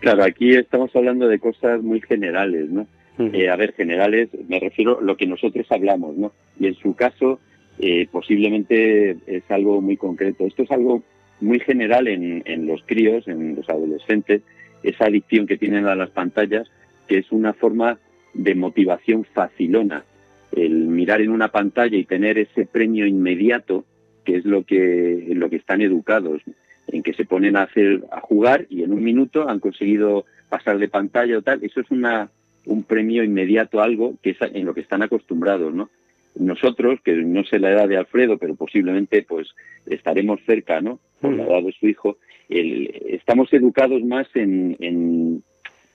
Claro, 0.00 0.24
aquí 0.24 0.54
estamos 0.54 0.94
hablando 0.96 1.28
de 1.28 1.38
cosas 1.38 1.82
muy 1.82 2.00
generales, 2.00 2.70
¿no? 2.70 2.86
Eh, 3.18 3.50
a 3.50 3.56
ver, 3.56 3.74
generales, 3.74 4.30
me 4.48 4.58
refiero 4.58 4.98
a 4.98 5.02
lo 5.02 5.14
que 5.16 5.26
nosotros 5.26 5.66
hablamos, 5.70 6.16
¿no? 6.16 6.32
Y 6.58 6.68
en 6.68 6.74
su 6.76 6.94
caso, 6.94 7.38
eh, 7.78 8.08
posiblemente 8.10 9.18
es 9.26 9.42
algo 9.50 9.82
muy 9.82 9.98
concreto. 9.98 10.46
Esto 10.46 10.62
es 10.62 10.70
algo 10.70 11.02
muy 11.40 11.60
general 11.60 12.08
en, 12.08 12.42
en 12.46 12.66
los 12.66 12.82
críos, 12.86 13.28
en 13.28 13.56
los 13.56 13.68
adolescentes, 13.68 14.40
esa 14.82 15.04
adicción 15.04 15.46
que 15.46 15.58
tienen 15.58 15.86
a 15.86 15.94
las 15.94 16.08
pantallas, 16.10 16.70
que 17.08 17.18
es 17.18 17.30
una 17.30 17.52
forma 17.52 17.98
de 18.32 18.54
motivación 18.54 19.24
facilona. 19.24 20.04
El 20.52 20.86
mirar 20.88 21.20
en 21.20 21.30
una 21.30 21.48
pantalla 21.48 21.96
y 21.96 22.04
tener 22.04 22.38
ese 22.38 22.66
premio 22.66 23.06
inmediato, 23.06 23.84
que 24.24 24.36
es 24.36 24.44
lo 24.44 24.64
que, 24.64 25.28
lo 25.34 25.48
que 25.48 25.56
están 25.56 25.80
educados, 25.80 26.42
en 26.88 27.02
que 27.02 27.14
se 27.14 27.24
ponen 27.24 27.56
a 27.56 27.62
hacer, 27.62 28.02
a 28.10 28.20
jugar 28.20 28.66
y 28.68 28.82
en 28.82 28.92
un 28.92 29.02
minuto 29.02 29.48
han 29.48 29.60
conseguido 29.60 30.24
pasar 30.48 30.78
de 30.78 30.88
pantalla 30.88 31.38
o 31.38 31.42
tal, 31.42 31.62
eso 31.62 31.80
es 31.80 31.90
una, 31.90 32.30
un 32.66 32.82
premio 32.82 33.22
inmediato, 33.22 33.80
algo 33.80 34.14
que 34.22 34.30
es 34.30 34.38
en 34.40 34.66
lo 34.66 34.74
que 34.74 34.80
están 34.80 35.02
acostumbrados, 35.02 35.72
¿no? 35.72 35.90
Nosotros, 36.36 37.00
que 37.04 37.14
no 37.14 37.44
sé 37.44 37.58
la 37.58 37.70
edad 37.70 37.88
de 37.88 37.96
Alfredo, 37.96 38.38
pero 38.38 38.54
posiblemente 38.54 39.22
pues 39.22 39.48
estaremos 39.86 40.40
cerca, 40.46 40.80
¿no? 40.80 41.00
Por 41.20 41.34
la 41.34 41.44
edad 41.44 41.62
de 41.62 41.72
su 41.72 41.88
hijo, 41.88 42.18
estamos 42.48 43.52
educados 43.52 44.02
más 44.02 44.28
en, 44.34 45.42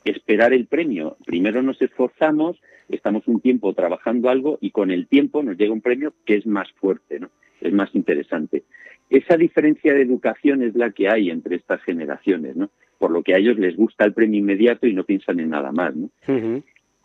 esperar 0.04 0.54
el 0.54 0.68
premio. 0.68 1.18
Primero 1.26 1.62
nos 1.62 1.82
esforzamos, 1.82 2.58
estamos 2.90 3.28
un 3.28 3.40
tiempo 3.42 3.74
trabajando 3.74 4.30
algo 4.30 4.58
y 4.62 4.72
con 4.72 4.92
el 4.92 5.08
tiempo 5.08 5.44
nos 5.44 5.58
llega 5.58 5.74
un 5.74 5.82
premio 5.82 6.14
que 6.26 6.36
es 6.36 6.46
más 6.46 6.72
fuerte, 6.74 7.20
¿no? 7.20 7.30
es 7.62 7.74
más 7.74 7.94
interesante. 7.94 8.64
Esa 9.10 9.38
diferencia 9.38 9.94
de 9.94 10.02
educación 10.02 10.64
es 10.64 10.76
la 10.76 10.92
que 10.92 11.10
hay 11.10 11.30
entre 11.30 11.56
estas 11.56 11.82
generaciones, 11.84 12.56
¿no? 12.56 12.70
por 12.98 13.12
lo 13.12 13.24
que 13.24 13.34
a 13.34 13.38
ellos 13.38 13.58
les 13.58 13.76
gusta 13.76 14.06
el 14.06 14.14
premio 14.14 14.40
inmediato 14.40 14.88
y 14.88 14.94
no 14.94 15.04
piensan 15.04 15.40
en 15.40 15.50
nada 15.50 15.72
más. 15.72 15.96
¿no? 15.96 16.10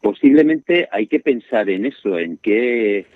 Posiblemente 0.02 0.88
hay 0.90 1.06
que 1.06 1.20
pensar 1.20 1.68
en 1.68 1.84
eso, 1.84 2.18
en 2.18 2.38
qué, 2.38 3.06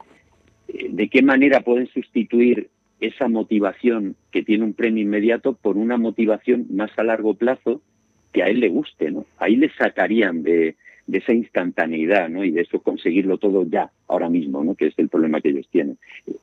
de 0.68 1.08
qué 1.08 1.22
manera 1.22 1.60
pueden 1.60 1.86
sustituir 1.88 2.68
esa 3.00 3.28
motivación 3.28 4.16
que 4.30 4.42
tiene 4.42 4.64
un 4.64 4.74
premio 4.74 5.02
inmediato 5.02 5.54
por 5.54 5.76
una 5.76 5.96
motivación 5.96 6.66
más 6.70 6.90
a 6.98 7.04
largo 7.04 7.34
plazo 7.34 7.82
que 8.32 8.42
a 8.42 8.46
él 8.46 8.60
le 8.60 8.68
guste, 8.68 9.10
¿no? 9.10 9.26
Ahí 9.38 9.56
le 9.56 9.70
sacarían 9.70 10.42
de, 10.42 10.76
esa 11.12 11.32
instantaneidad, 11.32 12.28
¿no? 12.28 12.44
Y 12.44 12.50
de 12.50 12.62
eso 12.62 12.80
conseguirlo 12.80 13.38
todo 13.38 13.64
ya, 13.64 13.90
ahora 14.08 14.28
mismo, 14.28 14.64
¿no? 14.64 14.74
Que 14.74 14.86
es 14.86 14.94
el 14.98 15.08
problema 15.08 15.40
que 15.40 15.50
ellos 15.50 15.68
tienen. 15.70 15.98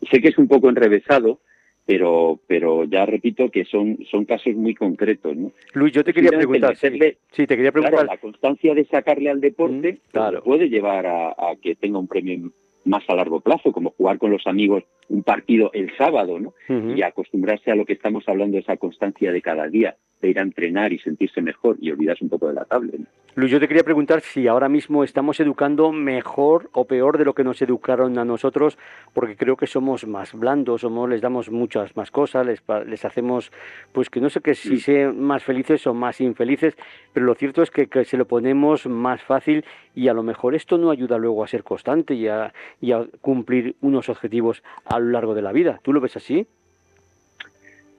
Sé 0.10 0.22
que 0.22 0.30
es 0.30 0.38
un 0.38 0.48
poco 0.48 0.70
enrevesado, 0.70 1.40
pero 1.86 2.40
pero 2.48 2.84
ya 2.86 3.06
repito 3.06 3.50
que 3.50 3.66
son 3.66 3.98
son 4.10 4.26
casos 4.26 4.56
muy 4.56 4.76
concretos, 4.76 5.36
¿no? 5.36 5.52
Luis, 5.74 5.94
yo 5.94 6.04
te 6.04 6.14
quería 6.14 6.32
preguntar, 6.32 6.76
sí, 6.76 6.90
te 6.92 7.18
quería 7.48 7.72
preguntar. 7.72 8.06
la 8.06 8.18
constancia 8.18 8.74
de 8.74 8.86
sacarle 8.86 9.30
al 9.30 9.42
deporte 9.42 9.94
mm, 9.94 10.12
pues, 10.12 10.42
puede 10.44 10.70
llevar 10.70 11.06
a, 11.08 11.30
a, 11.30 11.56
que 11.62 11.76
tenga 11.76 12.00
un 12.00 12.08
premio 12.08 12.52
más 12.86 13.04
a 13.10 13.16
largo 13.16 13.42
plazo, 13.42 13.72
como 13.72 13.92
jugar 13.92 14.18
con 14.18 14.32
los 14.32 14.46
amigos 14.48 14.84
un 15.10 15.24
partido 15.24 15.72
el 15.74 15.96
sábado, 15.98 16.40
¿no? 16.40 16.54
Y 16.96 17.02
acostumbrarse 17.02 17.72
a 17.72 17.76
lo 17.76 17.86
que 17.86 17.94
estamos 17.94 18.24
hablando, 18.28 18.58
esa 18.58 18.78
constancia 18.78 19.32
de 19.32 19.42
cada 19.42 19.68
día, 19.68 19.96
de 20.22 20.30
ir 20.30 20.40
a 20.40 20.44
entrenar 20.44 20.94
y 20.94 21.00
sentirse 21.00 21.42
mejor 21.42 21.78
y 21.80 21.92
olvidarse 21.92 22.24
un 22.24 22.30
poco 22.30 22.48
de 22.48 22.54
la 22.54 22.66
tablet. 22.66 23.02
Luis, 23.34 23.50
yo 23.50 23.62
te 23.62 23.70
quería 23.70 23.86
preguntar 23.86 24.20
si 24.20 24.48
ahora 24.48 24.68
mismo 24.68 25.06
estamos 25.06 25.40
educando 25.40 25.94
mejor 25.94 26.70
o 26.74 26.84
peor 26.84 27.18
de 27.18 27.24
lo 27.24 27.34
que 27.34 27.46
nos 27.46 27.62
educaron 27.62 28.18
a 28.20 28.26
nosotros, 28.26 28.78
porque 29.14 29.38
creo 29.38 29.56
que 29.56 29.68
somos 29.68 30.06
más 30.06 30.34
blandos, 30.34 30.82
somos, 30.82 31.10
les 31.10 31.22
damos 31.22 31.50
muchas 31.50 31.96
más 31.96 32.12
cosas, 32.12 32.46
les, 32.46 32.62
les 32.88 33.06
hacemos, 33.06 33.54
pues 33.94 34.10
que 34.10 34.20
no 34.20 34.30
sé 34.30 34.42
que 34.42 34.54
si 34.54 34.82
sean 34.82 35.18
más 35.18 35.46
felices 35.46 35.88
o 35.88 35.94
más 35.94 36.20
infelices, 36.20 36.76
pero 37.14 37.26
lo 37.26 37.34
cierto 37.36 37.62
es 37.62 37.72
que, 37.72 37.88
que, 37.88 38.04
se 38.04 38.18
lo 38.18 38.28
ponemos 38.28 38.86
más 38.86 39.24
fácil 39.24 39.64
y 39.96 40.10
a 40.10 40.14
lo 40.14 40.24
mejor 40.24 40.54
esto 40.54 40.78
no 40.78 40.92
ayuda 40.92 41.18
luego 41.18 41.46
a 41.46 41.48
ser 41.48 41.64
constante 41.64 42.14
y 42.16 42.28
a, 42.28 42.54
y 42.82 42.92
a 42.92 43.06
cumplir 43.22 43.78
unos 43.80 44.10
objetivos 44.10 44.62
a 44.84 45.00
lo 45.00 45.10
largo 45.12 45.36
de 45.36 45.42
la 45.42 45.54
vida. 45.54 45.80
¿Tú 45.84 45.94
lo 45.94 46.02
ves 46.02 46.18
así? 46.18 46.48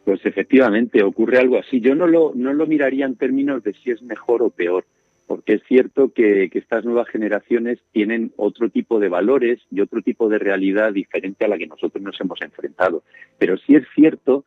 Pues 0.04 0.24
efectivamente 0.26 1.02
ocurre 1.02 1.38
algo 1.38 1.58
así. 1.58 1.80
Yo 1.80 1.94
no 1.94 2.06
lo, 2.06 2.32
no 2.34 2.52
lo 2.52 2.66
miraría 2.66 3.06
en 3.06 3.16
términos 3.16 3.62
de 3.62 3.72
si 3.74 3.90
es 3.90 4.02
mejor 4.02 4.42
o 4.42 4.50
peor, 4.50 4.84
porque 5.26 5.54
es 5.54 5.62
cierto 5.68 6.12
que, 6.12 6.50
estas 6.52 6.84
nuevas 6.84 7.08
generaciones 7.08 7.78
tienen 7.92 8.32
otro 8.36 8.68
tipo 8.68 8.98
de 8.98 9.08
valores 9.08 9.60
y 9.70 9.80
otro 9.80 10.02
tipo 10.02 10.28
de 10.28 10.38
realidad 10.38 10.92
diferente 10.92 11.44
a 11.44 11.48
la 11.48 11.58
que 11.58 11.66
nosotros 11.66 12.02
nos 12.02 12.20
hemos 12.20 12.40
enfrentado. 12.42 13.02
Pero 13.38 13.56
sí 13.58 13.76
es 13.76 13.84
cierto 13.94 14.44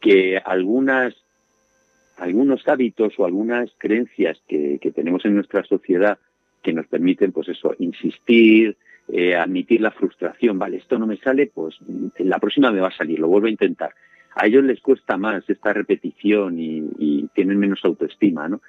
que 0.00 0.40
algunos 0.44 1.14
hábitos 2.66 3.14
o 3.18 3.24
algunas 3.24 3.70
creencias 3.78 4.40
que, 4.48 4.78
que 4.80 4.92
tenemos 4.92 5.24
en 5.24 5.34
nuestra 5.34 5.64
sociedad 5.64 6.18
que 6.62 6.72
nos 6.72 6.86
permiten, 6.86 7.32
pues 7.32 7.48
eso, 7.48 7.74
insistir, 7.78 8.76
eh, 9.08 9.34
admitir 9.34 9.80
la 9.80 9.90
frustración, 9.90 10.58
vale, 10.58 10.76
esto 10.78 10.98
no 10.98 11.06
me 11.06 11.16
sale, 11.16 11.50
pues 11.52 11.76
la 12.18 12.38
próxima 12.38 12.70
me 12.70 12.80
va 12.80 12.88
a 12.88 12.96
salir, 12.96 13.18
lo 13.18 13.28
vuelvo 13.28 13.48
a 13.48 13.50
intentar. 13.50 13.92
A 14.34 14.46
ellos 14.46 14.64
les 14.64 14.80
cuesta 14.80 15.16
más 15.16 15.48
esta 15.48 15.72
repetición 15.72 16.58
y, 16.58 17.28
tienen 17.34 17.58
menos 17.58 17.84
autoestima, 17.84 18.48
¿no? 18.48 18.60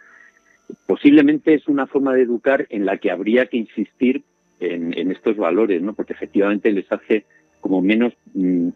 Posiblemente 0.86 1.54
es 1.54 1.68
una 1.68 1.88
forma 1.88 2.14
de 2.14 2.24
educar 2.24 2.66
en 2.70 2.86
la 2.86 2.98
que 2.98 3.12
habría 3.12 3.48
que 3.48 3.58
insistir 3.58 4.24
en, 4.60 5.12
estos 5.12 5.38
valores, 5.38 5.82
¿no? 5.82 5.94
Porque 5.94 6.14
efectivamente 6.14 6.72
les 6.72 6.90
hace 6.92 7.26
como 7.60 7.82
menos, 7.82 8.14
mm, 8.34 8.70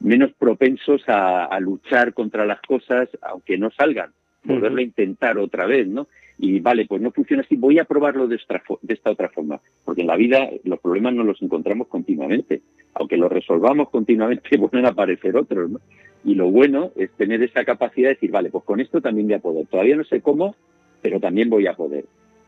menos 0.00 0.32
propensos 0.32 1.02
a, 1.06 1.58
luchar 1.60 2.12
contra 2.12 2.44
las 2.44 2.60
cosas, 2.62 3.08
aunque 3.22 3.56
no 3.58 3.70
salgan, 3.70 4.12
volverlo 4.48 4.78
a 4.78 4.82
intentar 4.82 5.38
otra 5.38 5.66
vez, 5.66 5.86
¿no? 5.86 6.08
Y 6.38 6.60
vale, 6.60 6.86
pues 6.86 7.02
no 7.02 7.10
funciona 7.10 7.42
así, 7.42 7.56
voy 7.56 7.78
a 7.78 7.84
probarlo 7.84 8.28
de 8.28 8.36
esta, 8.36 8.62
de 8.82 8.94
esta 8.94 9.10
otra 9.10 9.28
forma, 9.28 9.60
porque 9.84 10.02
en 10.02 10.06
la 10.06 10.16
vida 10.16 10.48
los 10.64 10.78
problemas 10.78 11.14
no 11.14 11.24
los 11.24 11.42
encontramos 11.42 11.88
continuamente, 11.88 12.62
aunque 12.94 13.16
los 13.16 13.30
resolvamos 13.30 13.90
continuamente, 13.90 14.56
vuelven 14.56 14.86
a 14.86 14.90
aparecer 14.90 15.36
otros, 15.36 15.70
¿no? 15.70 15.80
Y 16.24 16.34
lo 16.34 16.50
bueno 16.50 16.90
es 16.96 17.10
tener 17.12 17.42
esa 17.42 17.64
capacidad 17.64 18.08
de 18.08 18.14
decir, 18.14 18.30
vale, 18.30 18.50
pues 18.50 18.64
con 18.64 18.80
esto 18.80 19.00
también 19.00 19.28
voy 19.28 19.34
a 19.34 19.40
poder. 19.40 19.66
Todavía 19.66 19.96
no 19.96 20.04
sé 20.04 20.20
cómo, 20.20 20.54
pero 21.00 21.20
también 21.20 21.48
voy 21.48 21.66
a 21.66 21.74
poder. 21.74 22.04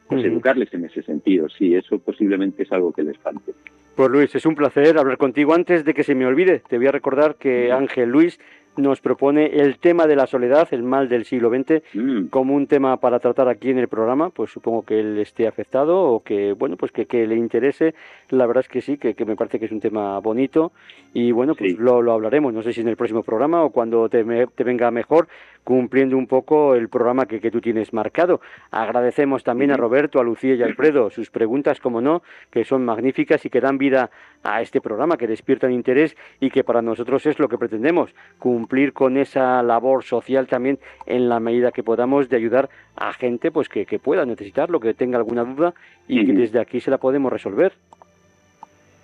Pues 0.09 0.25
educarles 0.25 0.75
en 0.75 0.85
ese 0.87 1.05
sentido, 1.05 1.49
sí, 1.49 1.73
eso 1.77 2.01
posiblemente 2.01 2.65
es 2.65 2.73
algo 2.73 2.93
que 2.93 3.05
les 3.05 3.17
falte. 3.19 3.53
Pues 3.95 4.11
Luis, 4.11 4.35
es 4.35 4.45
un 4.45 4.57
placer 4.57 4.99
hablar 4.99 5.19
contigo. 5.19 5.55
Antes 5.55 5.85
de 5.85 5.95
que 5.95 6.03
se 6.03 6.17
me 6.17 6.27
olvide, 6.27 6.63
te 6.69 6.79
voy 6.79 6.89
a 6.89 6.93
recordar 6.93 7.37
que 7.37 7.71
Ángel 7.71 8.09
Luis 8.09 8.41
nos 8.77 9.01
propone 9.01 9.47
el 9.61 9.79
tema 9.79 10.07
de 10.07 10.17
la 10.17 10.27
soledad, 10.27 10.69
el 10.71 10.83
mal 10.83 11.09
del 11.09 11.25
siglo 11.25 11.51
XX, 11.51 11.83
mm. 11.95 12.27
como 12.27 12.55
un 12.55 12.67
tema 12.67 12.97
para 12.99 13.19
tratar 13.19 13.49
aquí 13.49 13.71
en 13.71 13.79
el 13.79 13.89
programa. 13.89 14.31
Pues 14.31 14.51
supongo 14.51 14.83
que 14.83 15.01
él 15.01 15.19
esté 15.19 15.47
afectado 15.47 16.01
o 16.01 16.23
que, 16.23 16.53
bueno, 16.53 16.77
pues 16.77 16.93
que, 16.93 17.27
le 17.27 17.37
interese. 17.37 17.95
La 18.31 18.47
verdad 18.47 18.63
es 18.65 18.69
que 18.69 18.81
sí, 18.81 18.97
que, 18.97 19.15
me 19.25 19.37
parece 19.37 19.59
que 19.59 19.67
es 19.67 19.73
un 19.73 19.81
tema 19.81 20.19
bonito 20.21 20.73
y 21.13 21.33
bueno, 21.33 21.55
pues 21.55 21.79
lo, 21.79 22.03
lo, 22.03 22.13
hablaremos. 22.13 22.55
No 22.55 22.63
sé 22.63 22.73
si 22.73 22.81
en 22.81 22.89
el 22.89 22.97
próximo 22.97 23.23
programa 23.23 23.63
o 23.63 23.71
cuando 23.71 24.09
te, 24.09 24.25
te 24.47 24.65
venga 24.65 24.91
mejor, 24.91 25.29
cumpliendo 25.65 26.17
un 26.17 26.27
poco 26.27 26.75
el 26.75 26.89
programa 26.89 27.27
que, 27.27 27.41
que 27.41 27.51
tú 27.51 27.61
tienes 27.61 27.93
marcado. 27.93 28.41
Agradecemos 28.71 29.45
también 29.45 29.73
a 29.73 29.77
Roberto, 29.77 30.21
a 30.21 30.25
Lucía 30.25 30.55
y 30.55 30.63
a 30.63 30.67
Alfredo 30.67 31.11
sus 31.11 31.31
preguntas, 31.31 31.81
como 31.81 32.01
no, 32.01 32.23
que 32.51 32.65
son 32.65 32.85
magníficas 32.85 33.45
y 33.45 33.51
que 33.51 33.61
dan 33.61 33.79
vida 33.79 34.11
a 34.43 34.63
este 34.63 34.81
programa, 34.81 35.17
que 35.17 35.27
despiertan 35.27 35.73
interés 35.73 36.17
y 36.41 36.51
que 36.51 36.65
para 36.65 36.83
nosotros 36.83 37.27
es 37.27 37.39
lo 37.39 37.49
que 37.49 37.59
pretendemos, 37.59 38.15
cumplir 38.39 38.93
con 38.93 39.17
esa 39.17 39.63
labor 39.63 40.05
social 40.05 40.47
también 40.47 40.79
en 41.07 41.29
la 41.29 41.41
medida 41.41 41.73
que 41.73 41.83
podamos 41.83 42.29
de 42.29 42.37
ayudar 42.37 42.71
a 42.97 43.13
gente 43.13 43.51
pues 43.51 43.69
que, 43.69 43.87
que 43.87 43.99
pueda 43.99 44.25
necesitarlo, 44.25 44.81
que 44.81 44.95
tenga 44.95 45.19
alguna 45.19 45.45
duda 45.45 45.75
y 46.09 46.25
que 46.25 46.33
desde 46.33 46.61
aquí 46.61 46.81
se 46.81 46.91
la 46.91 46.99
podemos 46.99 47.33
resolver. 47.33 47.73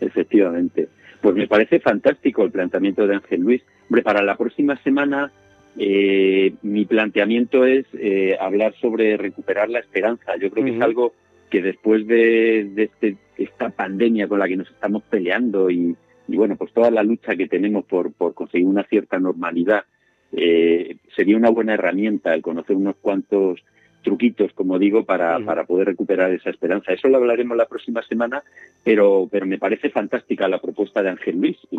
Efectivamente. 0.01 0.88
Pues 1.20 1.35
me 1.35 1.46
parece 1.46 1.81
fantástico 1.81 2.42
el 2.44 2.51
planteamiento 2.51 3.07
de 3.07 3.14
Ángel 3.14 3.40
Luis. 3.40 3.62
Hombre, 3.88 4.03
para 4.03 4.22
la 4.22 4.37
próxima 4.37 4.77
semana 4.83 5.33
eh, 5.79 6.55
mi 6.62 6.87
planteamiento 6.87 7.66
es 7.66 7.87
eh, 7.94 8.37
hablar 8.40 8.75
sobre 8.81 9.16
recuperar 9.16 9.68
la 9.68 9.81
esperanza. 9.81 10.37
Yo 10.37 10.51
creo 10.51 10.64
que 10.64 10.77
es 10.77 10.81
algo 10.81 11.12
que 11.50 11.62
después 11.62 12.06
de, 12.06 12.72
este, 12.76 13.16
esta 13.37 13.70
pandemia 13.70 14.28
con 14.28 14.38
la 14.38 14.48
que 14.48 14.56
nos 14.56 14.70
estamos 14.70 15.02
peleando 15.04 15.70
y, 15.70 15.96
bueno, 16.28 16.56
pues 16.56 16.72
toda 16.72 16.90
la 16.90 17.02
lucha 17.02 17.37
que 17.37 17.48
tenemos 17.48 17.85
por, 17.85 18.12
por 18.12 18.35
conseguir 18.35 18.66
una 18.66 18.85
cierta 18.85 19.18
normalidad, 19.18 19.85
eh, 20.32 20.96
sería 21.14 21.37
una 21.37 21.50
buena 21.50 21.74
herramienta 21.74 22.35
el 22.35 22.42
conocer 22.42 22.76
unos 22.76 22.96
cuantos 22.96 23.62
truquitos, 24.06 24.52
como 24.52 24.78
digo, 24.78 25.04
para, 25.04 25.40
para 25.40 25.64
poder 25.64 25.88
recuperar 25.88 26.30
esa 26.30 26.50
esperanza. 26.50 26.92
Eso 26.92 27.08
lo 27.08 27.16
hablaremos 27.16 27.56
la 27.56 27.66
próxima 27.66 28.02
semana, 28.02 28.44
pero, 28.84 29.28
pero 29.28 29.46
me 29.46 29.58
parece 29.58 29.90
fantástica 29.90 30.46
la 30.46 30.60
propuesta 30.60 31.02
de 31.02 31.10
Ángel 31.10 31.40
Luis. 31.40 31.56
Y, 31.72 31.78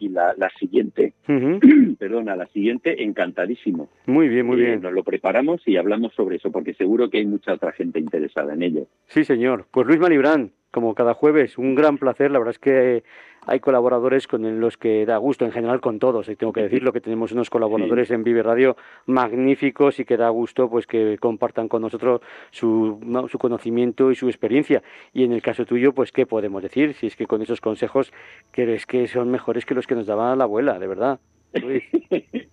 y 0.00 0.08
la, 0.08 0.34
la 0.38 0.50
siguiente, 0.58 1.12
perdona, 1.98 2.36
la 2.36 2.46
siguiente, 2.46 3.02
encantadísimo. 3.02 3.90
Muy 4.06 4.28
bien, 4.28 4.46
muy 4.46 4.60
eh, 4.62 4.64
bien. 4.64 4.80
Nos 4.80 4.94
lo 4.94 5.04
preparamos 5.04 5.60
y 5.68 5.76
hablamos 5.76 6.14
sobre 6.14 6.36
eso, 6.36 6.50
porque 6.50 6.72
seguro 6.72 7.10
que 7.10 7.18
hay 7.18 7.26
mucha 7.26 7.52
otra 7.52 7.72
gente 7.72 7.98
interesada 7.98 8.54
en 8.54 8.62
ello. 8.62 8.86
Sí, 9.08 9.24
señor. 9.24 9.66
Pues 9.70 9.86
Luis 9.86 10.00
Malibrán, 10.00 10.52
como 10.72 10.94
cada 10.94 11.14
jueves, 11.14 11.58
un 11.58 11.76
gran 11.76 11.98
placer. 11.98 12.32
La 12.32 12.40
verdad 12.40 12.52
es 12.54 12.58
que 12.58 13.04
hay 13.46 13.60
colaboradores 13.60 14.26
con 14.26 14.60
los 14.60 14.76
que 14.76 15.04
da 15.06 15.16
gusto, 15.18 15.44
en 15.44 15.52
general 15.52 15.80
con 15.80 15.98
todos, 15.98 16.28
y 16.28 16.36
tengo 16.36 16.52
que 16.52 16.62
decirlo, 16.62 16.92
que 16.92 17.00
tenemos 17.00 17.32
unos 17.32 17.50
colaboradores 17.50 18.10
en 18.10 18.24
Vive 18.24 18.42
Radio 18.42 18.76
magníficos 19.06 20.00
y 20.00 20.04
que 20.04 20.16
da 20.16 20.28
gusto 20.30 20.68
pues 20.70 20.86
que 20.86 21.18
compartan 21.18 21.68
con 21.68 21.82
nosotros 21.82 22.20
su, 22.50 22.98
su 23.30 23.38
conocimiento 23.38 24.10
y 24.10 24.16
su 24.16 24.28
experiencia. 24.28 24.82
Y 25.12 25.24
en 25.24 25.32
el 25.32 25.42
caso 25.42 25.66
tuyo, 25.66 25.92
pues 25.92 26.10
qué 26.10 26.26
podemos 26.26 26.62
decir, 26.62 26.94
si 26.94 27.06
es 27.06 27.16
que 27.16 27.26
con 27.26 27.42
esos 27.42 27.60
consejos 27.60 28.12
crees 28.50 28.86
que 28.86 29.06
son 29.08 29.30
mejores 29.30 29.66
que 29.66 29.74
los 29.74 29.86
que 29.86 29.94
nos 29.94 30.06
daba 30.06 30.34
la 30.36 30.44
abuela, 30.44 30.78
de 30.78 30.86
verdad. 30.86 31.20
¿Eh? 31.54 31.82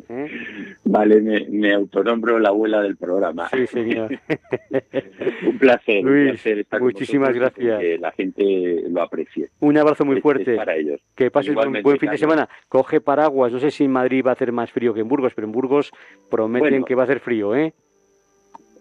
Vale, 0.83 1.21
me, 1.21 1.73
autonombro 1.73 2.39
la 2.39 2.49
abuela 2.49 2.81
del 2.81 2.97
programa. 2.97 3.49
Sí, 3.49 3.67
señor. 3.67 4.19
un 5.47 5.57
placer. 5.57 6.03
Luis, 6.03 6.41
muchísimas 6.79 7.33
gracias. 7.33 7.79
Que 7.79 7.97
la 7.97 8.11
gente 8.11 8.83
lo 8.89 9.01
aprecie. 9.01 9.49
Un 9.59 9.77
abrazo 9.77 10.05
muy 10.05 10.19
fuerte. 10.21 10.55
para 10.55 10.75
ellos. 10.75 10.99
Que 11.15 11.31
pases 11.31 11.55
un 11.55 11.81
buen 11.83 11.99
fin 11.99 12.11
de 12.11 12.17
semana. 12.17 12.49
Coge 12.67 13.01
paraguas. 13.01 13.51
No 13.51 13.59
sé 13.59 13.71
si 13.71 13.85
en 13.85 13.91
Madrid 13.91 14.23
va 14.25 14.31
a 14.31 14.33
hacer 14.33 14.51
más 14.51 14.71
frío 14.71 14.93
que 14.93 15.01
en 15.01 15.07
Burgos, 15.07 15.33
pero 15.33 15.45
en 15.45 15.51
Burgos 15.51 15.91
prometen 16.29 16.83
que 16.83 16.95
va 16.95 17.03
a 17.03 17.05
hacer 17.05 17.19
frío, 17.19 17.55
¿eh? 17.55 17.73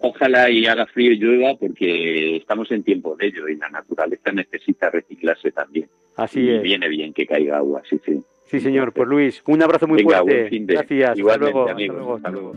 Ojalá 0.00 0.48
y 0.48 0.64
haga 0.66 0.86
frío 0.86 1.12
y 1.12 1.16
llueva 1.16 1.56
porque 1.56 2.36
estamos 2.36 2.70
en 2.70 2.84
tiempo 2.84 3.16
de 3.16 3.26
ello 3.26 3.48
y 3.48 3.56
la 3.56 3.68
naturaleza 3.68 4.30
necesita 4.30 4.90
reciclarse 4.90 5.50
también. 5.50 5.88
Así 6.16 6.40
y 6.40 6.50
es. 6.50 6.62
Viene 6.62 6.88
bien 6.88 7.12
que 7.12 7.26
caiga 7.26 7.58
agua, 7.58 7.82
sí, 7.88 8.00
sí. 8.04 8.22
Sí, 8.50 8.60
señor. 8.60 8.92
Pues 8.92 9.08
Luis, 9.08 9.42
un 9.46 9.62
abrazo 9.62 9.86
muy 9.86 10.02
fuerte. 10.02 10.48
Gracias. 10.50 11.18
Igualmente, 11.18 11.58
hasta 11.60 11.74
luego. 11.74 12.16
Hasta 12.16 12.30
luego. 12.30 12.52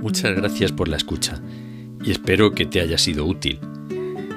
Muchas 0.00 0.36
gracias 0.36 0.70
por 0.70 0.88
la 0.88 0.96
escucha 0.96 1.40
y 2.04 2.10
espero 2.10 2.52
que 2.52 2.66
te 2.66 2.80
haya 2.80 2.98
sido 2.98 3.24
útil. 3.24 3.58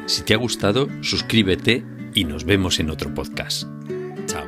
Si 0.06 0.24
te 0.24 0.34
ha 0.34 0.38
gustado, 0.38 0.88
suscríbete 1.02 1.84
y 2.14 2.24
nos 2.24 2.46
vemos 2.46 2.80
en 2.80 2.90
otro 2.90 3.14
podcast. 3.14 3.68
Chao. 4.26 4.46